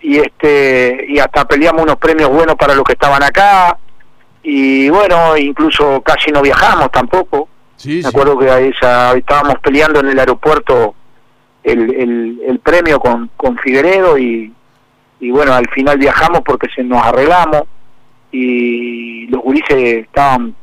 y 0.00 0.18
este 0.18 1.06
y 1.08 1.20
hasta 1.20 1.44
peleamos 1.46 1.82
unos 1.82 1.96
premios 1.96 2.30
buenos 2.30 2.56
para 2.56 2.74
los 2.74 2.84
que 2.84 2.94
estaban 2.94 3.22
acá 3.22 3.78
y 4.42 4.90
bueno, 4.90 5.36
incluso 5.36 6.02
casi 6.02 6.30
no 6.30 6.42
viajamos 6.42 6.90
tampoco. 6.90 7.48
Me 7.84 8.08
acuerdo 8.08 8.38
que 8.38 8.68
esa, 8.68 9.14
estábamos 9.14 9.58
peleando 9.62 10.00
en 10.00 10.08
el 10.08 10.18
aeropuerto 10.18 10.94
el, 11.62 12.40
el, 12.46 12.58
premio 12.60 13.00
con, 13.00 13.30
con 13.36 13.56
Figueredo 13.58 14.18
y, 14.18 14.52
y 15.20 15.30
bueno, 15.30 15.54
al 15.54 15.68
final 15.70 15.98
viajamos 15.98 16.40
porque 16.44 16.68
se 16.74 16.82
nos 16.82 17.02
arreglamos 17.02 17.62
y 18.30 19.26
los 19.28 19.42
gurises 19.42 20.04
estaban 20.04 20.54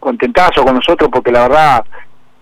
contentazos 0.00 0.64
con 0.64 0.76
nosotros 0.76 1.10
porque 1.12 1.32
la 1.32 1.48
verdad 1.48 1.84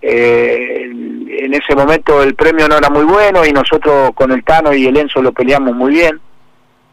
eh, 0.02 0.82
en 0.84 1.54
ese 1.54 1.74
momento 1.74 2.22
el 2.22 2.34
premio 2.34 2.68
no 2.68 2.76
era 2.76 2.90
muy 2.90 3.04
bueno 3.04 3.44
y 3.44 3.52
nosotros 3.52 4.10
con 4.14 4.30
el 4.32 4.44
Tano 4.44 4.74
y 4.74 4.86
el 4.86 4.96
Enzo 4.96 5.22
lo 5.22 5.32
peleamos 5.32 5.74
muy 5.74 5.92
bien 5.92 6.20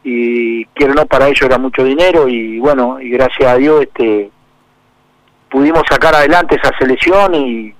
y 0.02 0.64
quiero 0.66 0.94
no 0.94 1.06
para 1.06 1.28
ellos 1.28 1.42
era 1.42 1.58
mucho 1.58 1.84
dinero 1.84 2.28
y 2.28 2.58
bueno 2.58 3.00
y 3.00 3.10
gracias 3.10 3.52
a 3.52 3.56
Dios 3.56 3.82
este 3.82 4.30
pudimos 5.54 5.84
sacar 5.88 6.16
adelante 6.16 6.56
esa 6.56 6.76
selección 6.76 7.32
y, 7.36 7.72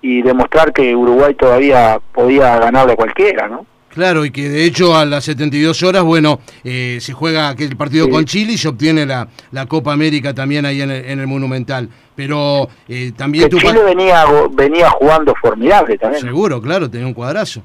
y 0.00 0.22
demostrar 0.22 0.72
que 0.72 0.94
Uruguay 0.94 1.34
todavía 1.34 1.98
podía 2.14 2.56
ganarle 2.60 2.92
a 2.92 2.96
cualquiera 2.96 3.48
no 3.48 3.66
Claro, 3.88 4.24
y 4.24 4.30
que 4.30 4.48
de 4.48 4.64
hecho 4.64 4.94
a 4.94 5.04
las 5.04 5.24
72 5.24 5.82
horas, 5.82 6.04
bueno, 6.04 6.38
eh, 6.62 6.98
se 7.00 7.12
juega 7.14 7.48
aquel 7.48 7.74
partido 7.76 8.08
con 8.08 8.26
Chile 8.26 8.52
y 8.52 8.58
se 8.58 8.68
obtiene 8.68 9.04
la, 9.04 9.26
la 9.50 9.66
Copa 9.66 9.92
América 9.92 10.32
también 10.34 10.66
ahí 10.66 10.82
en 10.82 10.90
el, 10.90 11.26
Monumental. 11.26 11.88
Pero 12.14 12.68
eh, 12.86 13.10
también... 13.16 13.48
Chile 13.48 13.82
venía, 13.82 14.24
venía 14.52 14.90
jugando 14.90 15.34
formidable 15.40 15.98
también. 15.98 16.22
Seguro, 16.22 16.60
claro, 16.60 16.88
tenía 16.88 17.08
un 17.08 17.14
cuadrazo. 17.14 17.62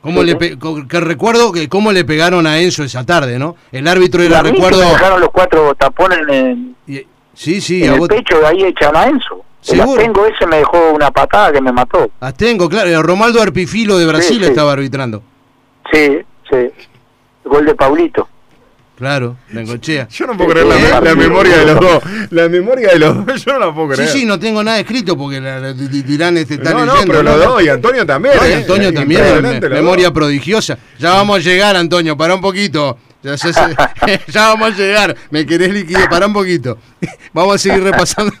¿Cómo 0.00 0.22
le 0.22 0.36
que 0.36 1.00
recuerdo 1.00 1.50
que 1.50 1.68
cómo 1.68 1.90
le 1.90 2.04
pegaron 2.04 2.46
a 2.46 2.60
Enzo 2.60 2.84
esa 2.84 3.04
tarde, 3.04 3.38
¿no? 3.38 3.56
El 3.72 3.88
árbitro 3.88 4.22
era, 4.22 4.42
recuerdo... 4.42 4.80
Me 4.80 4.90
dejaron 4.90 5.20
los 5.20 5.30
cuatro 5.30 5.74
tapones 5.74 6.18
en, 6.28 6.76
sí, 7.34 7.60
sí, 7.60 7.84
en 7.84 7.94
el 7.94 8.08
pecho, 8.08 8.38
de 8.38 8.46
ahí 8.46 8.64
echan 8.64 8.96
a 8.96 9.06
Enzo. 9.06 9.44
El 9.66 9.80
Astengo 9.80 10.26
ese 10.26 10.46
me 10.46 10.58
dejó 10.58 10.90
una 10.92 11.10
patada 11.10 11.52
que 11.52 11.60
me 11.60 11.72
mató. 11.72 12.10
Astengo, 12.20 12.68
claro. 12.68 13.02
Romaldo 13.02 13.40
Arpifilo 13.40 13.98
de 13.98 14.06
Brasil 14.06 14.44
estaba 14.44 14.72
arbitrando. 14.72 15.22
Sí, 15.90 16.18
sí. 16.50 16.70
Gol 17.44 17.64
de 17.64 17.74
Paulito. 17.74 18.28
Claro, 18.96 19.36
encochea. 19.52 20.06
Yo 20.08 20.26
no 20.26 20.36
puedo 20.36 20.50
creer 20.50 20.66
la, 20.66 21.14
memoria 21.16 21.58
de 21.58 21.66
los 21.66 21.80
dos. 21.80 22.02
La 22.30 22.48
memoria 22.48 22.90
de 22.90 22.98
los 23.00 23.26
dos, 23.26 23.44
yo 23.44 23.52
no 23.54 23.58
la 23.58 23.74
puedo 23.74 23.88
creer. 23.88 24.08
Sí, 24.08 24.20
sí, 24.20 24.24
no 24.24 24.38
tengo 24.38 24.62
nada 24.62 24.78
escrito 24.78 25.16
porque 25.16 25.40
la, 25.40 25.72
dirán 25.72 26.36
este 26.36 26.58
tal 26.58 26.74
No, 26.74 26.86
no, 26.86 26.94
pero 27.04 27.22
los 27.22 27.44
dos, 27.44 27.62
y 27.62 27.68
Antonio 27.68 28.06
también. 28.06 28.36
y 28.40 28.52
¿eh? 28.52 28.54
Antonio 28.54 28.94
también, 28.94 29.22
memoria 29.68 30.12
prodigiosa. 30.12 30.78
Ya 30.98 31.12
vamos 31.12 31.38
a 31.38 31.40
llegar, 31.40 31.74
Antonio, 31.74 32.16
para 32.16 32.36
un 32.36 32.40
poquito. 32.40 32.98
Ya, 33.24 33.36
ya, 34.28 34.48
vamos 34.48 34.74
a 34.74 34.76
llegar. 34.76 35.16
Me 35.30 35.46
querés 35.46 35.72
liquidar, 35.72 36.10
para 36.10 36.26
un 36.26 36.34
poquito. 36.34 36.76
Vamos 37.32 37.54
a 37.54 37.58
seguir 37.58 37.82
repasando 37.82 38.34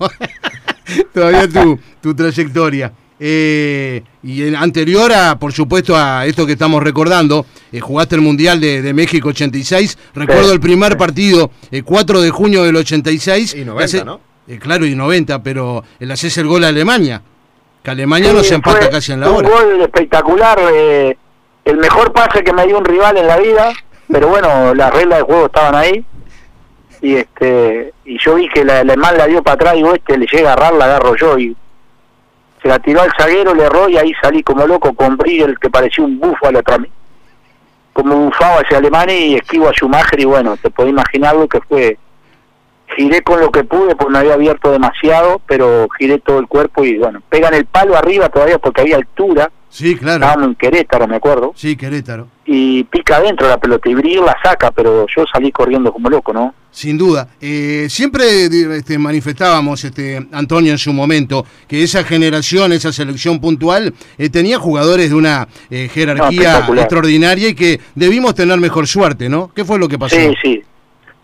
todavía 1.14 1.48
tu, 1.48 1.80
tu 2.02 2.14
trayectoria. 2.14 2.92
Eh, 3.18 4.02
y 4.22 4.46
en, 4.46 4.56
anterior 4.56 5.10
a, 5.10 5.38
por 5.38 5.54
supuesto, 5.54 5.96
a 5.96 6.26
esto 6.26 6.44
que 6.44 6.52
estamos 6.52 6.82
recordando, 6.82 7.46
eh, 7.72 7.80
jugaste 7.80 8.16
el 8.16 8.20
Mundial 8.20 8.60
de, 8.60 8.92
México 8.92 9.30
86. 9.30 9.96
Recuerdo 10.14 10.52
el 10.52 10.60
primer 10.60 10.98
partido, 10.98 11.50
el 11.70 11.78
eh, 11.78 11.82
4 11.82 12.20
de 12.20 12.28
junio 12.28 12.62
del 12.64 12.76
86. 12.76 13.54
Y 13.54 13.64
90, 13.64 14.04
¿no? 14.04 14.20
claro, 14.60 14.84
y 14.84 14.94
90, 14.94 15.42
pero 15.42 15.82
el 15.98 16.10
haces 16.10 16.36
el 16.36 16.46
gol 16.46 16.62
a 16.64 16.68
Alemania. 16.68 17.22
Que 17.82 17.90
Alemania 17.90 18.34
no 18.34 18.42
se 18.42 18.56
empata 18.56 18.90
casi 18.90 19.12
en 19.12 19.20
la 19.20 19.30
hora. 19.30 19.48
Un 19.48 19.54
gol 19.54 19.80
espectacular, 19.80 20.58
el 21.64 21.76
mejor 21.78 22.12
pase 22.12 22.44
que 22.44 22.52
me 22.52 22.66
dio 22.66 22.76
un 22.76 22.84
rival 22.84 23.16
en 23.16 23.26
la 23.26 23.38
vida, 23.38 23.72
pero 24.14 24.28
bueno, 24.28 24.72
las 24.76 24.94
reglas 24.94 25.18
del 25.18 25.26
juego 25.26 25.46
estaban 25.46 25.74
ahí. 25.74 26.06
Y 27.02 27.16
este 27.16 27.92
y 28.04 28.16
yo 28.20 28.36
vi 28.36 28.48
que 28.48 28.64
la 28.64 28.78
alemán 28.78 29.18
la 29.18 29.26
dio 29.26 29.42
para 29.42 29.54
atrás 29.56 29.74
digo, 29.74 29.92
este 29.92 30.16
le 30.16 30.26
llega 30.26 30.50
a 30.50 30.52
agarrar, 30.52 30.74
la 30.74 30.84
agarro 30.84 31.16
yo. 31.16 31.36
Y 31.36 31.56
se 32.62 32.68
la 32.68 32.78
tiró 32.78 33.02
al 33.02 33.10
zaguero, 33.18 33.56
le 33.56 33.64
erró 33.64 33.88
y 33.88 33.96
ahí 33.96 34.12
salí 34.22 34.44
como 34.44 34.68
loco 34.68 34.94
con 34.94 35.18
el 35.26 35.58
que 35.58 35.68
parecía 35.68 36.04
un 36.04 36.20
búfalo 36.20 36.62
para 36.62 36.78
mí. 36.78 36.88
Como 37.92 38.14
bufaba 38.26 38.60
hacia 38.60 38.78
Alemania 38.78 39.18
y 39.18 39.34
esquivo 39.34 39.68
a 39.68 39.72
Schumacher 39.72 40.20
y 40.20 40.26
bueno, 40.26 40.56
te 40.58 40.70
puedo 40.70 40.88
imaginar 40.88 41.34
lo 41.34 41.48
que 41.48 41.60
fue. 41.62 41.98
Giré 42.96 43.22
con 43.22 43.40
lo 43.40 43.50
que 43.50 43.64
pude 43.64 43.96
porque 43.96 44.12
me 44.12 44.18
había 44.18 44.34
abierto 44.34 44.70
demasiado, 44.70 45.40
pero 45.46 45.88
giré 45.98 46.18
todo 46.18 46.38
el 46.38 46.46
cuerpo 46.46 46.84
y 46.84 46.98
bueno, 46.98 47.22
pegan 47.28 47.54
el 47.54 47.64
palo 47.64 47.96
arriba 47.96 48.28
todavía 48.28 48.58
porque 48.58 48.82
había 48.82 48.96
altura. 48.96 49.50
Sí, 49.68 49.96
claro. 49.96 50.24
Estábamos 50.24 50.48
en 50.50 50.54
Querétaro, 50.54 51.08
me 51.08 51.16
acuerdo. 51.16 51.52
Sí, 51.56 51.76
Querétaro. 51.76 52.28
Y 52.46 52.84
pica 52.84 53.16
adentro 53.16 53.48
la 53.48 53.58
pelota 53.58 53.88
y 53.88 53.94
Brir 53.94 54.20
la 54.20 54.36
saca, 54.40 54.70
pero 54.70 55.06
yo 55.08 55.24
salí 55.32 55.50
corriendo 55.50 55.92
como 55.92 56.08
loco, 56.10 56.32
¿no? 56.32 56.54
Sin 56.70 56.98
duda. 56.98 57.28
Eh, 57.40 57.86
siempre 57.88 58.46
este, 58.76 58.98
manifestábamos, 58.98 59.84
este, 59.84 60.26
Antonio, 60.32 60.72
en 60.72 60.78
su 60.78 60.92
momento, 60.92 61.46
que 61.66 61.82
esa 61.82 62.04
generación, 62.04 62.72
esa 62.72 62.92
selección 62.92 63.40
puntual, 63.40 63.94
eh, 64.18 64.28
tenía 64.28 64.58
jugadores 64.58 65.10
de 65.10 65.16
una 65.16 65.48
eh, 65.70 65.88
jerarquía 65.92 66.66
extraordinaria 66.76 67.48
y 67.48 67.54
que 67.54 67.80
debimos 67.94 68.34
tener 68.34 68.58
mejor 68.58 68.86
suerte, 68.86 69.28
¿no? 69.28 69.52
¿Qué 69.54 69.64
fue 69.64 69.78
lo 69.78 69.88
que 69.88 69.98
pasó? 69.98 70.16
Sí, 70.16 70.34
sí. 70.42 70.62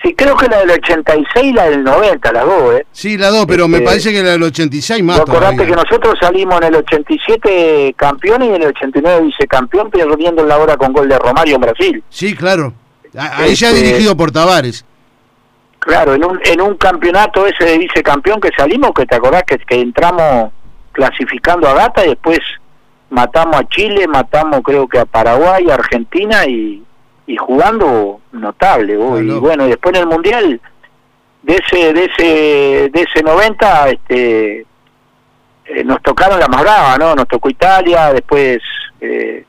Sí, 0.03 0.15
creo 0.15 0.35
que 0.35 0.49
la 0.49 0.61
del 0.61 0.71
86 0.71 1.45
y 1.45 1.53
la 1.53 1.69
del 1.69 1.85
90, 1.85 2.33
las 2.33 2.45
dos, 2.47 2.75
¿eh? 2.75 2.87
Sí, 2.91 3.19
las 3.19 3.33
dos, 3.33 3.45
pero 3.47 3.69
me 3.69 3.79
este, 3.79 3.87
parece 3.87 4.13
que 4.13 4.23
la 4.23 4.31
del 4.31 4.43
86 4.45 5.03
más. 5.05 5.21
Acordate 5.21 5.67
que 5.67 5.73
nosotros 5.73 6.15
salimos 6.19 6.57
en 6.63 6.69
el 6.69 6.77
87 6.77 7.95
campeón 7.97 8.43
y 8.43 8.49
en 8.49 8.63
el 8.63 8.69
89 8.69 9.27
vicecampeón, 9.27 9.91
perdiendo 9.91 10.45
la 10.45 10.57
hora 10.57 10.79
con 10.79 10.95
gol 10.95 11.07
de 11.07 11.19
Romario 11.19 11.57
en 11.57 11.61
Brasil. 11.61 12.05
Sí, 12.09 12.35
claro. 12.35 12.73
Ahí 13.15 13.55
ya 13.55 13.71
este, 13.71 13.83
dirigido 13.83 14.17
por 14.17 14.31
Tavares. 14.31 14.87
Claro, 15.81 16.15
en 16.15 16.25
un, 16.25 16.41
en 16.45 16.61
un 16.63 16.77
campeonato 16.77 17.47
ese 17.47 17.65
de 17.65 17.79
vicecampeón 17.79 18.41
que 18.41 18.51
salimos, 18.57 18.93
que 18.95 19.05
te 19.05 19.17
acordás 19.17 19.43
que, 19.43 19.59
que 19.59 19.81
entramos 19.81 20.51
clasificando 20.93 21.69
a 21.69 21.75
Gata 21.75 22.07
y 22.07 22.11
después 22.11 22.39
matamos 23.11 23.57
a 23.57 23.69
Chile, 23.69 24.07
matamos 24.07 24.61
creo 24.65 24.89
que 24.89 24.99
a 24.99 25.05
Paraguay, 25.05 25.69
a 25.71 25.75
Argentina 25.75 26.47
y, 26.47 26.83
y 27.31 27.37
jugando 27.37 28.21
notable. 28.33 28.95
Y 28.95 29.39
bueno, 29.39 29.67
después 29.67 29.95
en 29.95 30.01
el 30.03 30.09
Mundial 30.09 30.61
de 31.43 31.55
ese 31.55 31.93
de 31.93 32.05
ese 32.05 32.91
de 32.91 33.01
ese 33.01 33.23
90 33.23 33.89
este 33.91 34.67
eh, 35.65 35.85
nos 35.85 36.03
tocaron 36.03 36.41
la 36.41 36.49
más 36.49 36.63
brava, 36.63 36.99
¿no? 36.99 37.15
Nos 37.15 37.29
tocó 37.29 37.49
Italia, 37.49 38.13
después 38.13 38.59
eh, 39.01 39.45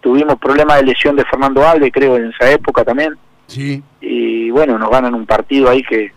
tuvimos 0.00 0.38
problemas 0.40 0.78
de 0.78 0.86
lesión 0.86 1.14
de 1.14 1.24
Fernando 1.24 1.66
Alves, 1.66 1.92
creo, 1.92 2.16
en 2.16 2.30
esa 2.30 2.50
época 2.50 2.82
también. 2.82 3.16
Sí. 3.46 3.80
Y 4.00 4.50
bueno, 4.50 4.76
nos 4.76 4.90
ganan 4.90 5.14
un 5.14 5.24
partido 5.24 5.70
ahí 5.70 5.84
que, 5.84 6.12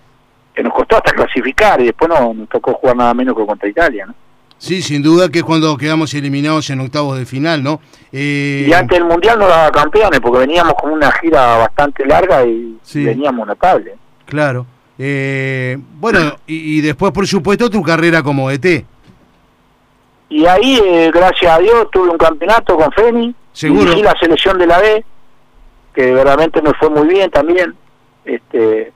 que 0.56 0.64
nos 0.64 0.74
costó 0.74 0.98
hasta 0.98 1.12
clasificar 1.12 1.80
y 1.80 1.86
después 1.86 2.10
no 2.10 2.34
nos 2.34 2.50
tocó 2.50 2.74
jugar 2.74 2.96
nada 2.96 3.14
menos 3.14 3.38
que 3.38 3.46
contra 3.46 3.70
Italia, 3.70 4.08
¿no? 4.08 4.16
Sí, 4.64 4.82
sin 4.82 5.04
duda 5.04 5.28
que 5.28 5.40
es 5.40 5.44
cuando 5.44 5.76
quedamos 5.76 6.14
eliminados 6.14 6.70
en 6.70 6.80
octavos 6.80 7.18
de 7.18 7.26
final, 7.26 7.62
¿no? 7.62 7.82
Eh... 8.14 8.66
Y 8.66 8.72
antes 8.72 8.98
del 8.98 9.06
Mundial 9.06 9.38
no 9.38 9.46
daba 9.46 9.70
campeones 9.72 10.22
porque 10.22 10.40
veníamos 10.40 10.74
con 10.76 10.94
una 10.94 11.12
gira 11.12 11.58
bastante 11.58 12.06
larga 12.06 12.46
y 12.46 12.78
veníamos 12.94 13.46
notable. 13.46 13.96
Claro. 14.26 14.66
Eh, 14.98 15.78
bueno, 16.00 16.38
y, 16.48 16.80
después, 16.80 17.12
por 17.12 17.28
supuesto, 17.28 17.70
tu 17.70 17.84
carrera 17.84 18.24
como 18.24 18.50
ET. 18.50 18.86
Y 20.30 20.46
ahí, 20.46 20.80
eh, 20.82 21.12
gracias 21.14 21.52
a 21.52 21.60
Dios, 21.60 21.90
tuve 21.92 22.12
un 22.12 22.18
campeonato 22.18 22.78
con 22.78 22.90
Feni. 22.94 23.36
Seguro. 23.52 23.94
la 23.98 24.18
selección 24.18 24.58
de 24.58 24.66
la 24.66 24.80
B 24.80 25.04
que 25.94 26.14
verdaderamente 26.14 26.62
me 26.62 26.74
fue 26.76 26.90
muy 26.90 27.10
bien 27.10 27.30
también. 27.30 27.76
Este, 28.24 28.94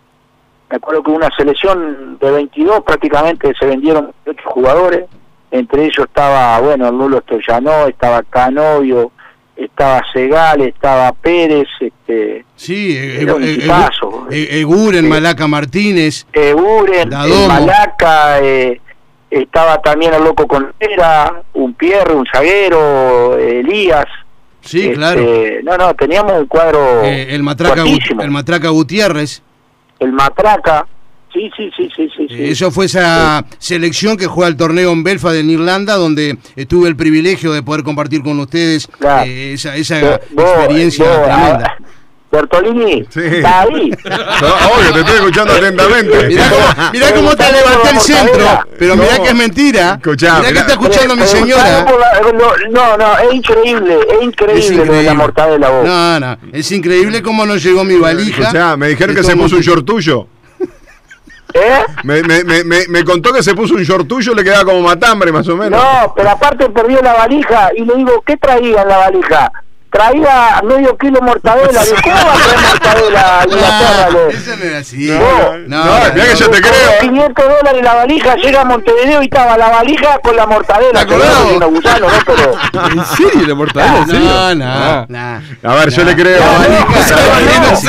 me 0.69 0.77
acuerdo 0.77 1.03
que 1.03 1.11
una 1.11 1.29
selección 1.35 2.17
de 2.19 2.31
22 2.31 2.83
prácticamente 2.85 3.53
se 3.59 3.65
vendieron 3.65 4.13
8 4.25 4.41
jugadores, 4.45 5.05
entre 5.51 5.85
ellos 5.85 6.05
estaba, 6.07 6.59
bueno, 6.59 6.91
Lulo 6.91 7.19
Estoyanó, 7.19 7.87
estaba 7.87 8.23
Canovio, 8.23 9.11
estaba 9.55 10.01
Segal, 10.13 10.61
estaba 10.61 11.11
Pérez, 11.13 11.67
este 11.79 12.45
sí, 12.55 12.97
Eguren, 14.29 15.09
Malaca 15.09 15.47
Martínez, 15.47 16.25
Eguren, 16.33 17.09
Malaca, 17.09 18.39
eh, 18.41 18.79
estaba 19.29 19.81
también 19.81 20.13
el 20.13 20.23
loco 20.23 20.47
Contera, 20.47 21.41
un 21.53 21.73
Pierre, 21.73 22.13
un 22.13 22.25
zaguero, 22.31 23.37
Elías, 23.37 24.05
Sí, 24.67 24.81
este, 24.81 24.95
claro. 24.95 25.21
No, 25.63 25.77
no, 25.77 25.93
teníamos 25.93 26.33
un 26.33 26.45
cuadro. 26.47 27.01
Eh, 27.03 27.33
el, 27.33 27.41
matraca, 27.41 27.83
el 27.83 28.31
Matraca 28.31 28.67
Gutiérrez. 28.67 29.41
El 29.99 30.11
Matraca. 30.11 30.85
Sí, 31.37 31.51
sí, 31.55 31.71
sí, 31.95 32.09
sí, 32.15 32.27
sí. 32.29 32.43
eso 32.45 32.71
fue 32.71 32.85
esa 32.85 33.45
selección 33.59 34.17
que 34.17 34.25
juega 34.25 34.47
el 34.47 34.57
torneo 34.57 34.91
en 34.91 35.03
Belfast 35.03 35.35
en 35.35 35.51
Irlanda, 35.51 35.95
donde 35.95 36.35
tuve 36.67 36.87
el 36.89 36.95
privilegio 36.95 37.53
de 37.53 37.61
poder 37.61 37.83
compartir 37.83 38.23
con 38.23 38.39
ustedes 38.39 38.89
eh, 39.23 39.51
esa, 39.53 39.75
esa 39.75 40.15
experiencia 40.15 41.05
tremenda. 41.05 41.77
Bertolini, 42.31 43.05
sí. 43.09 43.21
está 43.21 43.61
ahí. 43.61 43.91
obvio, 44.03 44.93
te 44.93 44.99
estoy 44.99 45.15
escuchando 45.15 45.53
atentamente. 45.53 46.27
Mirá, 46.27 47.13
cómo, 47.15 47.35
te 47.35 47.51
levanté 47.51 47.89
el 47.91 47.99
centro, 47.99 48.65
pero 48.77 48.95
mirá 48.97 49.19
que 49.19 49.29
es 49.29 49.35
mentira. 49.35 49.93
Escuchá, 49.93 50.39
mirá, 50.39 50.51
que 50.51 50.59
está 50.59 50.71
escuchando 50.73 51.15
mi 51.15 51.23
señora. 51.23 51.85
no, 52.71 52.97
no, 52.97 53.17
es 53.19 53.33
increíble, 53.33 53.99
es 54.09 54.23
increíble, 54.23 55.03
la 55.03 55.13
mortadela 55.13 55.69
vos. 55.69 55.85
No, 55.85 56.19
no, 56.19 56.37
es 56.51 56.71
increíble 56.71 57.21
cómo 57.21 57.45
nos 57.45 57.63
llegó 57.63 57.83
mi 57.83 57.95
valija. 57.95 58.41
Escuchá, 58.41 58.75
me 58.75 58.89
dijeron 58.89 59.15
que 59.15 59.23
se 59.23 59.35
puso 59.35 59.55
un 59.55 59.61
short 59.61 59.85
tuyo. 59.85 60.27
Me, 62.03 62.23
me, 62.23 62.43
me, 62.63 62.87
me, 62.87 63.03
contó 63.03 63.33
que 63.33 63.43
se 63.43 63.53
puso 63.53 63.75
un 63.75 63.83
short 63.83 64.09
le 64.35 64.43
quedaba 64.43 64.65
como 64.65 64.81
matambre 64.81 65.31
más 65.31 65.47
o 65.47 65.55
menos. 65.55 65.81
No, 65.81 66.13
pero 66.15 66.29
aparte 66.29 66.69
perdió 66.69 67.01
la 67.01 67.13
valija 67.13 67.69
y 67.75 67.85
le 67.85 67.95
digo, 67.95 68.23
¿qué 68.25 68.37
traía 68.37 68.81
en 68.81 68.87
la 68.87 68.97
valija? 68.97 69.51
Traía 69.97 70.61
medio 70.63 70.97
kilo 70.97 71.19
mortadela. 71.21 71.83
¿De 71.83 71.95
¿Cómo 72.01 72.15
va 72.15 72.33
a 72.33 72.37
traer 72.37 72.59
mortadela 72.59 73.39
a 73.39 73.43
Inglaterra? 73.45 74.29
Eso 74.29 74.55
no 74.57 74.63
era 74.63 74.77
así. 74.77 75.07
No, 75.07 75.57
no, 75.67 75.85
no, 75.85 76.13
que 76.13 76.35
yo 76.35 76.49
te 76.49 76.61
creo. 76.61 76.99
500 77.01 77.45
dólares 77.45 77.83
la 77.83 77.93
valija, 77.95 78.35
llega 78.35 78.61
a 78.61 78.65
Montevideo 78.65 79.21
y 79.21 79.25
estaba 79.25 79.57
la 79.57 79.69
valija 79.69 80.19
con 80.19 80.35
la 80.35 80.45
mortadela. 80.45 81.05
¿Te 81.05 81.13
una 81.55 81.65
gusano, 81.65 82.07
¿no? 82.07 82.13
Pero... 82.25 82.53
¿En 82.91 83.05
serio 83.05 83.47
la 83.47 83.55
mortadela? 83.55 84.05
No, 84.05 84.55
no, 84.55 85.05
no. 85.07 85.41
A 85.63 85.75
ver, 85.75 85.89
yo 85.89 86.03
le 86.03 86.15
creo. 86.15 86.41
Sí, 87.77 87.87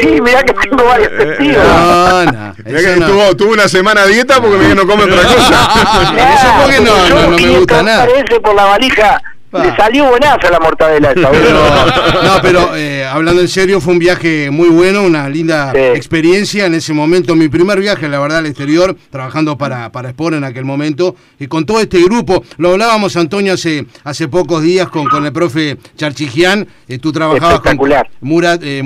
sí, 0.00 0.20
mirá 0.20 0.42
que 0.42 0.54
tengo 0.54 0.84
varios 0.84 1.10
testigos. 1.16 1.64
No, 1.64 2.24
no. 2.24 2.54
Mirá 2.64 2.80
que 2.80 3.00
tuvo, 3.00 3.36
tuvo 3.36 3.52
una 3.52 3.68
semana 3.68 4.04
de 4.06 4.12
dieta 4.12 4.40
porque 4.40 4.74
no 4.74 4.86
come 4.86 5.04
otra 5.04 5.22
cosa. 5.34 5.68
Eso 6.16 6.48
porque 6.62 6.80
no, 6.80 7.08
no, 7.08 7.28
me 7.36 7.58
gusta 7.58 7.82
nada. 7.82 8.06
Parece 8.06 8.40
por 8.40 8.54
la 8.54 8.64
valija 8.64 9.22
Le 9.62 9.76
salió 9.76 10.08
buenaza 10.08 10.50
la 10.50 10.60
mortadela 10.60 11.12
esa, 11.12 11.30
No, 11.30 12.42
pero 12.42 12.76
eh, 12.76 13.04
hablando 13.04 13.40
en 13.40 13.48
serio, 13.48 13.80
fue 13.80 13.94
un 13.94 13.98
viaje 13.98 14.50
muy 14.50 14.68
bueno, 14.68 15.02
una 15.02 15.28
linda 15.28 15.72
experiencia 15.94 16.66
en 16.66 16.74
ese 16.74 16.92
momento. 16.92 17.34
Mi 17.34 17.48
primer 17.48 17.80
viaje, 17.80 18.08
la 18.08 18.18
verdad, 18.18 18.38
al 18.38 18.46
exterior, 18.46 18.96
trabajando 19.10 19.56
para, 19.58 19.90
para 19.92 20.10
Sport 20.10 20.36
en 20.36 20.44
aquel 20.44 20.64
momento, 20.64 21.16
y 21.38 21.46
con 21.46 21.66
todo 21.66 21.80
este 21.80 22.02
grupo. 22.02 22.44
Lo 22.58 22.72
hablábamos, 22.72 23.16
Antonio, 23.16 23.54
hace, 23.54 23.86
hace 24.04 24.28
pocos 24.28 24.62
días 24.62 24.88
con, 24.88 25.06
con 25.06 25.24
el 25.24 25.32
profe 25.32 25.76
Charchigian. 25.96 26.66
Eh, 26.88 26.98
tú 26.98 27.12
trabajabas 27.12 27.60
con 27.60 27.78
Murat, 28.20 28.62
eh, 28.62 28.82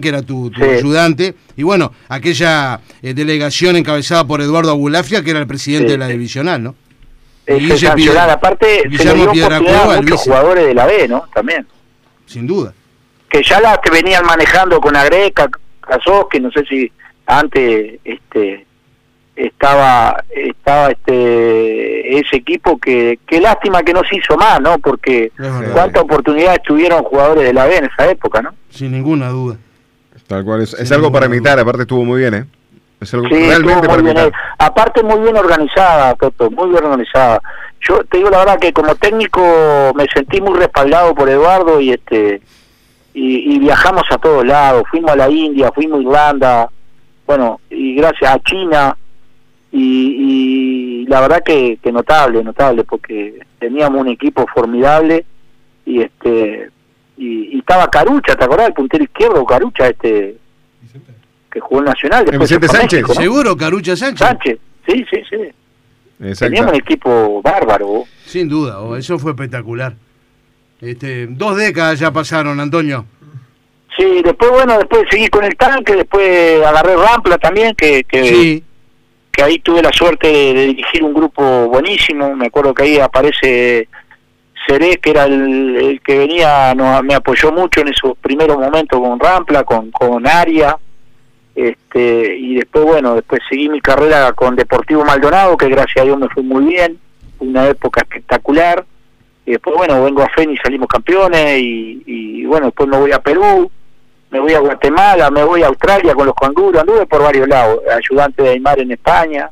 que 0.00 0.08
era 0.08 0.22
tu, 0.22 0.50
ayudante. 0.60 1.34
Y 1.56 1.62
bueno, 1.62 1.92
aquella 2.08 2.80
eh, 3.02 3.14
delegación 3.14 3.76
encabezada 3.76 4.26
por 4.26 4.40
Eduardo 4.40 4.70
Abulafia, 4.70 5.22
que 5.22 5.30
era 5.30 5.40
el 5.40 5.46
presidente 5.46 5.92
de 5.92 5.98
la 5.98 6.08
divisional, 6.08 6.62
¿no? 6.62 6.74
Es 7.46 7.80
sancionar, 7.80 8.30
aparte 8.30 8.84
Guillermo 8.88 9.32
se 9.34 9.50
le 9.50 9.60
dio 9.60 10.02
muchos 10.02 10.22
jugadores 10.22 10.66
de 10.66 10.74
la 10.74 10.86
B, 10.86 11.08
¿no? 11.08 11.24
También. 11.34 11.66
Sin 12.26 12.46
duda. 12.46 12.72
Que 13.28 13.42
ya 13.42 13.60
la 13.60 13.80
que 13.82 13.90
venían 13.90 14.24
manejando 14.24 14.80
con 14.80 14.96
Agreca, 14.96 15.48
Casos, 15.80 16.26
que 16.30 16.40
no 16.40 16.50
sé 16.50 16.64
si 16.64 16.90
antes 17.26 17.98
este 18.04 18.66
estaba 19.36 20.22
estaba 20.30 20.90
este 20.90 22.18
ese 22.18 22.36
equipo 22.36 22.78
que 22.78 23.18
qué 23.26 23.40
lástima 23.40 23.82
que 23.82 23.92
no 23.92 24.02
se 24.08 24.16
hizo 24.16 24.36
más 24.36 24.60
no 24.60 24.78
porque 24.78 25.32
cuántas 25.72 26.04
oportunidades 26.04 26.62
tuvieron 26.62 27.02
jugadores 27.02 27.44
de 27.44 27.52
la 27.52 27.66
B 27.66 27.78
en 27.78 27.86
esa 27.86 28.08
época 28.08 28.42
no 28.42 28.54
sin 28.70 28.92
ninguna 28.92 29.28
duda. 29.30 29.56
Tal 30.28 30.44
cual 30.44 30.62
es, 30.62 30.74
es 30.74 30.92
algo 30.92 31.10
para 31.10 31.26
imitar 31.26 31.58
aparte 31.58 31.82
estuvo 31.82 32.04
muy 32.04 32.20
bien 32.20 32.34
eh 32.34 32.44
sí, 33.04 33.16
realmente 33.16 33.88
muy 33.88 34.02
bien, 34.02 34.32
aparte 34.58 35.02
muy 35.02 35.20
bien 35.20 35.36
organizada 35.36 36.14
Toto 36.14 36.50
muy 36.50 36.70
bien 36.70 36.84
organizada. 36.84 37.40
Yo 37.80 38.04
te 38.04 38.18
digo 38.18 38.30
la 38.30 38.38
verdad 38.38 38.58
que 38.58 38.72
como 38.72 38.94
técnico 38.94 39.40
me 39.94 40.06
sentí 40.12 40.40
muy 40.40 40.58
respaldado 40.58 41.14
por 41.14 41.28
Eduardo 41.28 41.80
y 41.80 41.90
este 41.90 42.40
y, 43.12 43.54
y 43.54 43.58
viajamos 43.58 44.04
a 44.10 44.18
todos 44.18 44.44
lados. 44.44 44.84
Fuimos 44.90 45.12
a 45.12 45.16
la 45.16 45.30
India 45.30 45.70
fuimos 45.74 46.00
a 46.00 46.02
Irlanda 46.02 46.68
bueno 47.26 47.60
y 47.70 47.94
gracias 47.94 48.30
a 48.30 48.38
China. 48.40 48.96
Y, 49.76 51.04
la 51.08 51.20
verdad 51.20 51.42
que, 51.44 51.78
notable, 51.92 52.44
notable, 52.44 52.84
porque 52.84 53.40
teníamos 53.58 54.02
un 54.02 54.08
equipo 54.08 54.46
formidable 54.54 55.24
y 55.84 56.00
este 56.00 56.70
y, 57.16 57.58
estaba 57.58 57.90
Carucha, 57.90 58.36
¿te 58.36 58.44
acordás? 58.44 58.68
El 58.68 58.74
puntero 58.74 59.02
izquierdo, 59.02 59.44
Carucha, 59.44 59.88
este 59.88 60.36
que 61.54 61.60
jugó 61.60 61.78
en 61.78 61.86
Nacional. 61.86 62.24
Después 62.26 62.50
Vicente 62.50 62.68
Sánchez. 62.68 63.06
Seguro, 63.14 63.56
Carucha 63.56 63.96
Sánchez. 63.96 64.26
Sánchez, 64.26 64.58
sí, 64.86 65.06
sí, 65.10 65.22
sí. 65.30 66.34
Teníamos 66.38 66.72
un 66.72 66.78
equipo 66.78 67.40
bárbaro. 67.42 68.04
Sin 68.26 68.48
duda, 68.48 68.78
eso 68.98 69.18
fue 69.18 69.30
espectacular. 69.30 69.94
Este, 70.80 71.26
dos 71.28 71.56
décadas 71.56 71.98
ya 71.98 72.12
pasaron, 72.12 72.60
Antonio. 72.60 73.06
Sí, 73.96 74.22
después, 74.22 74.50
bueno, 74.50 74.76
después 74.76 75.04
seguí 75.08 75.28
con 75.28 75.44
el 75.44 75.56
tanque, 75.56 75.94
después 75.94 76.62
agarré 76.62 76.96
Rampla 76.96 77.38
también, 77.38 77.74
que, 77.74 78.04
que 78.04 78.24
sí 78.24 78.64
que 79.34 79.42
ahí 79.42 79.58
tuve 79.58 79.82
la 79.82 79.92
suerte 79.92 80.28
de, 80.28 80.66
dirigir 80.66 81.02
un 81.02 81.12
grupo 81.12 81.42
buenísimo, 81.68 82.34
me 82.36 82.46
acuerdo 82.46 82.72
que 82.72 82.84
ahí 82.84 82.98
aparece 82.98 83.88
Seré, 84.66 84.96
que 84.96 85.10
era 85.10 85.24
el, 85.24 86.00
que 86.04 86.18
venía, 86.18 86.72
no, 86.74 87.02
me 87.02 87.14
apoyó 87.14 87.52
mucho 87.52 87.80
en 87.80 87.88
esos 87.88 88.16
primeros 88.18 88.56
momentos 88.56 88.98
con 88.98 89.18
Rampla, 89.18 89.64
con, 89.64 89.90
con 89.90 90.26
Aria, 90.26 90.78
este, 91.54 92.36
y 92.36 92.56
después, 92.56 92.84
bueno, 92.84 93.14
después 93.14 93.40
seguí 93.48 93.68
mi 93.68 93.80
carrera 93.80 94.32
con 94.32 94.56
Deportivo 94.56 95.04
Maldonado, 95.04 95.56
que 95.56 95.68
gracias 95.68 96.02
a 96.02 96.04
Dios 96.04 96.18
me 96.18 96.28
fue 96.28 96.42
muy 96.42 96.64
bien, 96.64 96.98
una 97.38 97.68
época 97.68 98.00
espectacular, 98.00 98.84
y 99.46 99.52
después, 99.52 99.76
bueno, 99.76 100.02
vengo 100.02 100.22
a 100.22 100.28
FENI 100.30 100.54
y 100.54 100.58
salimos 100.58 100.88
campeones, 100.88 101.60
y, 101.60 102.02
y 102.06 102.44
bueno, 102.46 102.66
después 102.66 102.88
me 102.88 102.98
voy 102.98 103.12
a 103.12 103.20
Perú, 103.20 103.70
me 104.30 104.40
voy 104.40 104.52
a 104.52 104.58
Guatemala, 104.58 105.30
me 105.30 105.44
voy 105.44 105.62
a 105.62 105.68
Australia 105.68 106.12
con 106.14 106.26
los 106.26 106.34
canguros, 106.34 106.80
anduve 106.80 107.06
por 107.06 107.22
varios 107.22 107.46
lados, 107.46 107.80
ayudante 107.94 108.42
de 108.42 108.50
Aymar 108.50 108.80
en 108.80 108.90
España. 108.90 109.48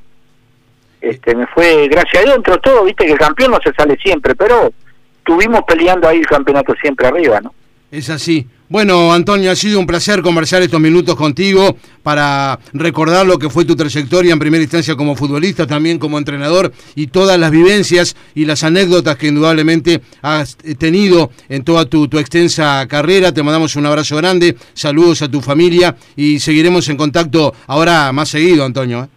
Este, 1.00 1.36
me 1.36 1.46
fue, 1.46 1.86
gracias 1.88 2.22
a 2.22 2.24
Dios, 2.24 2.36
entre 2.36 2.58
todo, 2.58 2.84
viste 2.84 3.06
que 3.06 3.12
el 3.12 3.18
campeón 3.18 3.52
no 3.52 3.58
se 3.62 3.72
sale 3.74 3.96
siempre, 3.96 4.34
pero 4.34 4.72
estuvimos 5.18 5.62
peleando 5.62 6.08
ahí 6.08 6.18
el 6.18 6.26
campeonato 6.26 6.74
siempre 6.80 7.06
arriba, 7.06 7.40
¿no? 7.40 7.54
Es 7.92 8.10
así. 8.10 8.48
Bueno, 8.72 9.12
Antonio, 9.12 9.50
ha 9.50 9.54
sido 9.54 9.78
un 9.78 9.87
placer 9.87 10.22
conversar 10.22 10.62
estos 10.62 10.80
minutos 10.80 11.14
contigo 11.14 11.76
para 12.02 12.58
recordar 12.72 13.26
lo 13.26 13.38
que 13.38 13.50
fue 13.50 13.66
tu 13.66 13.76
trayectoria 13.76 14.32
en 14.32 14.38
primera 14.38 14.62
instancia 14.62 14.96
como 14.96 15.14
futbolista, 15.14 15.66
también 15.66 15.98
como 15.98 16.16
entrenador 16.16 16.72
y 16.94 17.08
todas 17.08 17.38
las 17.38 17.50
vivencias 17.50 18.16
y 18.35 18.46
las 18.46 18.64
anécdotas 18.64 19.18
que 19.18 19.26
indudablemente 19.26 20.00
has 20.22 20.56
tenido 20.78 21.30
en 21.50 21.64
toda 21.64 21.85
tu, 21.85 22.04
extensa 22.18 22.88
carrera. 22.88 23.30
Te 23.35 23.42
mandamos 23.42 23.76
un 23.76 23.85
abrazo 23.85 24.16
grande, 24.16 24.56
saludos 24.72 25.20
a 25.20 25.30
tu 25.30 25.42
familia 25.42 25.94
y 26.16 26.40
seguiremos 26.40 26.88
en 26.88 26.96
contacto 26.96 27.52
ahora 27.66 28.11
más 28.12 28.30
seguido, 28.30 28.64
Antonio. 28.64 29.04
¿eh? 29.04 29.08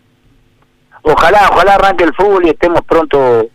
Ojalá, 1.04 1.48
ojalá 1.54 1.76
arranque 1.76 2.04
el 2.04 2.14
fútbol 2.14 2.46
y 2.46 2.50
estemos 2.50 2.82
pronto 2.86 3.48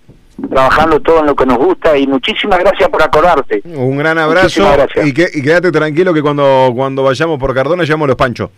trabajando 0.49 1.01
todo 1.01 1.21
en 1.21 1.27
lo 1.27 1.35
que 1.35 1.47
nos 1.47 1.59
gusta 1.59 1.97
y 1.97 2.07
muchísimas 2.07 2.59
gracias 2.59 2.89
por 2.89 3.03
acordarte. 3.03 3.63
Un 3.65 3.97
gran 3.97 4.19
abrazo 4.19 4.63
y, 5.05 5.13
que, 5.13 5.29
y 5.33 5.43
quédate 5.43 5.71
tranquilo 5.71 6.15
que 6.15 6.23
cuando, 6.23 6.73
cuando 6.75 7.03
vayamos 7.03 7.39
por 7.39 7.55
Cardona 7.55 7.85
llamo 7.85 8.07
los 8.07 8.17
panchos. 8.17 8.51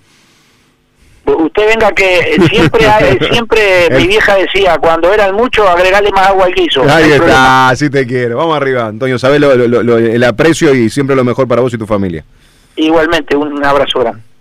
Usted 1.24 1.66
venga 1.68 1.92
que 1.92 2.36
siempre 2.50 2.80
siempre 3.30 3.88
mi 3.92 4.06
vieja 4.06 4.34
decía, 4.36 4.76
cuando 4.78 5.12
eran 5.12 5.34
muchos, 5.34 5.66
agregarle 5.68 6.10
más 6.10 6.28
agua 6.28 6.46
al 6.46 6.54
guiso. 6.54 6.82
Ahí 6.88 7.12
está, 7.12 7.68
así 7.70 7.88
te 7.90 8.06
quiero. 8.06 8.38
Vamos 8.38 8.56
arriba, 8.56 8.86
Antonio, 8.86 9.18
sabes 9.18 9.40
el 9.40 10.24
aprecio 10.24 10.74
y 10.74 10.90
siempre 10.90 11.14
lo 11.14 11.24
mejor 11.24 11.46
para 11.46 11.62
vos 11.62 11.72
y 11.72 11.78
tu 11.78 11.86
familia. 11.86 12.24
Igualmente, 12.76 13.36
un 13.36 13.64
abrazo 13.64 14.00
grande. 14.00 14.31